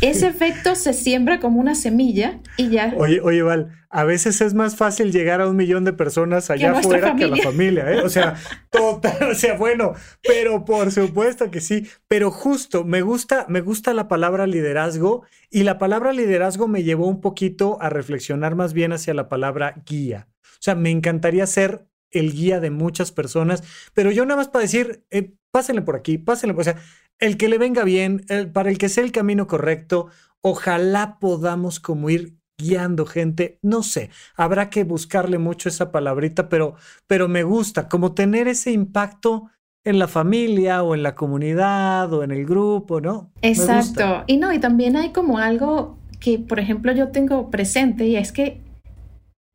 [0.02, 2.94] Ese efecto se siembra como una semilla y ya.
[2.98, 6.72] Oye, oye, Val, a veces es más fácil llegar a un millón de personas allá
[6.72, 8.02] afuera que a la familia, ¿eh?
[8.02, 8.36] O sea,
[8.72, 9.94] total, o sea, bueno,
[10.28, 11.88] pero por supuesto que sí.
[12.08, 17.08] Pero justo, me gusta, me gusta la palabra liderazgo y la palabra liderazgo me llevó
[17.08, 20.28] un poquito a reflexionar más bien hacia la palabra guía.
[20.44, 21.86] O sea, me encantaría ser
[22.18, 23.64] el guía de muchas personas,
[23.94, 26.78] pero yo nada más para decir, eh, pásenle por aquí, pásenle, o sea,
[27.20, 30.08] el que le venga bien, para el que sea el camino correcto,
[30.42, 36.76] ojalá podamos como ir guiando gente, no sé, habrá que buscarle mucho esa palabrita, pero,
[37.06, 39.50] pero me gusta, como tener ese impacto
[39.84, 43.32] en la familia o en la comunidad o en el grupo, ¿no?
[43.42, 44.24] Exacto.
[44.28, 48.32] Y no, y también hay como algo que, por ejemplo, yo tengo presente y es
[48.32, 48.62] que,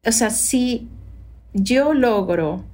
[0.06, 0.88] o sea, si
[1.55, 2.64] yo logro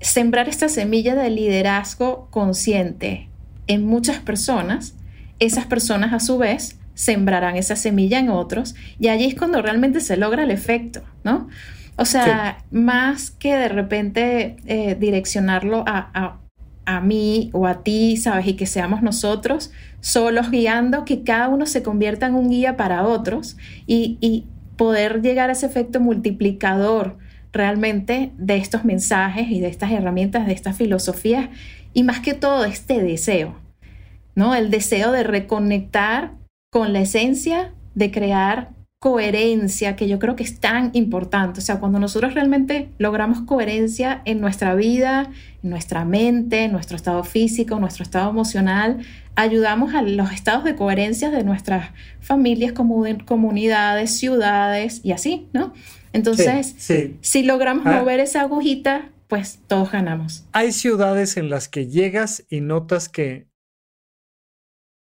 [0.00, 3.28] sembrar esta semilla de liderazgo consciente
[3.66, 4.94] en muchas personas,
[5.38, 10.00] esas personas a su vez sembrarán esa semilla en otros y allí es cuando realmente
[10.00, 11.48] se logra el efecto, ¿no?
[11.96, 16.40] O sea, más que de repente eh, direccionarlo a,
[16.84, 18.48] a, mí o a ti, ¿sabes?
[18.48, 23.04] Y que seamos nosotros solos guiando, que cada uno se convierta en un guía para
[23.04, 24.44] otros y, y
[24.76, 27.16] poder llegar a ese efecto multiplicador
[27.54, 31.48] realmente de estos mensajes y de estas herramientas, de estas filosofías
[31.94, 33.54] y más que todo este deseo,
[34.34, 34.54] ¿no?
[34.54, 36.32] El deseo de reconectar
[36.70, 41.60] con la esencia, de crear coherencia que yo creo que es tan importante.
[41.60, 45.30] O sea, cuando nosotros realmente logramos coherencia en nuestra vida,
[45.62, 49.04] en nuestra mente, en nuestro estado físico, en nuestro estado emocional,
[49.36, 51.90] ayudamos a los estados de coherencia de nuestras
[52.20, 55.74] familias, comunidades, ciudades y así, ¿no?
[56.14, 56.74] Entonces,
[57.20, 58.00] si logramos ah.
[58.00, 60.46] mover esa agujita, pues todos ganamos.
[60.52, 63.46] Hay ciudades en las que llegas y notas que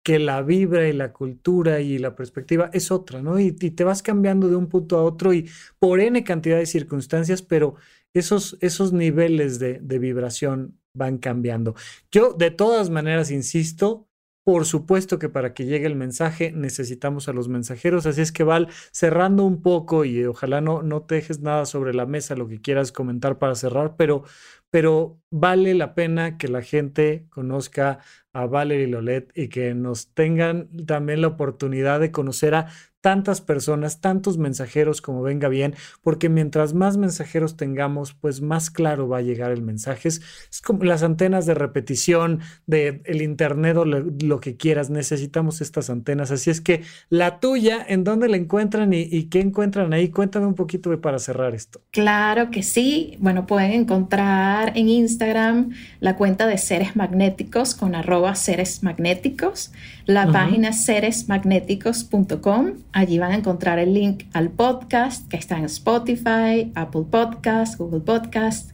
[0.09, 3.39] que la vibra y la cultura y la perspectiva es otra, ¿no?
[3.39, 7.43] Y, te vas cambiando de un punto a otro y por N cantidad de circunstancias,
[7.43, 7.75] pero
[8.15, 11.75] esos, esos niveles de, de vibración van cambiando.
[12.11, 14.08] Yo de todas maneras insisto,
[14.49, 18.45] por supuesto que para que llegue el mensaje necesitamos a los mensajeros, así es que
[18.45, 22.49] Val, cerrando un poco y ojalá no, no te dejes nada sobre la mesa, lo
[22.49, 24.23] que quieras comentar para cerrar, pero,
[24.71, 27.99] pero vale la pena que la gente conozca
[28.33, 32.69] a Valerie Lolet y que nos tengan también la oportunidad de conocer a
[33.01, 39.09] tantas personas, tantos mensajeros como venga bien, porque mientras más mensajeros tengamos, pues más claro
[39.09, 40.09] va a llegar el mensaje.
[40.09, 40.21] Es,
[40.65, 46.31] como las antenas de repetición del el internet o lo, que quieras, necesitamos estas antenas.
[46.31, 50.09] Así es que la tuya, ¿en dónde la encuentran y, qué encuentran ahí?
[50.09, 51.81] Cuéntame un poquito para cerrar esto.
[51.91, 53.17] Claro que sí.
[53.21, 55.71] Bueno, pueden encontrar en Instagram
[56.01, 59.73] la cuenta de seres magnéticos con arroba seres magnéticos,
[60.07, 66.73] la página seresmagnéticos.com Allí van a encontrar el link al podcast que está en Spotify,
[66.75, 68.73] Apple Podcast, Google Podcast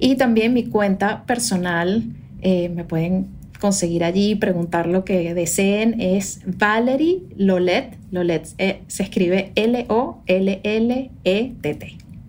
[0.00, 2.02] y también mi cuenta personal.
[2.40, 3.28] Eh, me pueden
[3.60, 6.00] conseguir allí, preguntar lo que deseen.
[6.00, 7.96] Es Valerie Lolet.
[8.10, 10.32] Lolet eh, se escribe L-O-L-L-E-T-T.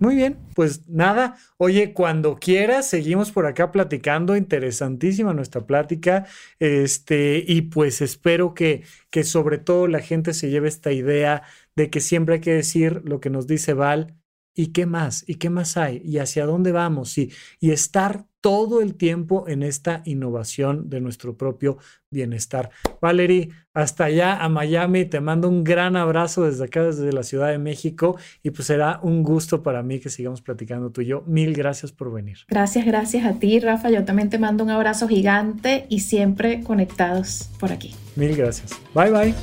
[0.04, 6.26] Muy bien, pues nada, oye, cuando quieras, seguimos por acá platicando, interesantísima nuestra plática,
[6.58, 11.44] este, y pues espero que, que sobre todo la gente se lleve esta idea
[11.74, 14.14] de que siempre hay que decir lo que nos dice Val,
[14.54, 15.24] ¿Y qué más?
[15.26, 16.00] ¿Y qué más hay?
[16.04, 17.18] ¿Y hacia dónde vamos?
[17.18, 17.30] Y,
[17.60, 21.78] y estar todo el tiempo en esta innovación de nuestro propio
[22.10, 22.68] bienestar.
[23.00, 27.48] Valerie, hasta allá a Miami, te mando un gran abrazo desde acá, desde la Ciudad
[27.48, 31.22] de México, y pues será un gusto para mí que sigamos platicando tú y yo.
[31.26, 32.36] Mil gracias por venir.
[32.48, 33.88] Gracias, gracias a ti, Rafa.
[33.88, 37.94] Yo también te mando un abrazo gigante y siempre conectados por aquí.
[38.14, 38.78] Mil gracias.
[38.94, 39.34] Bye, bye.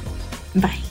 [0.54, 0.91] Bye.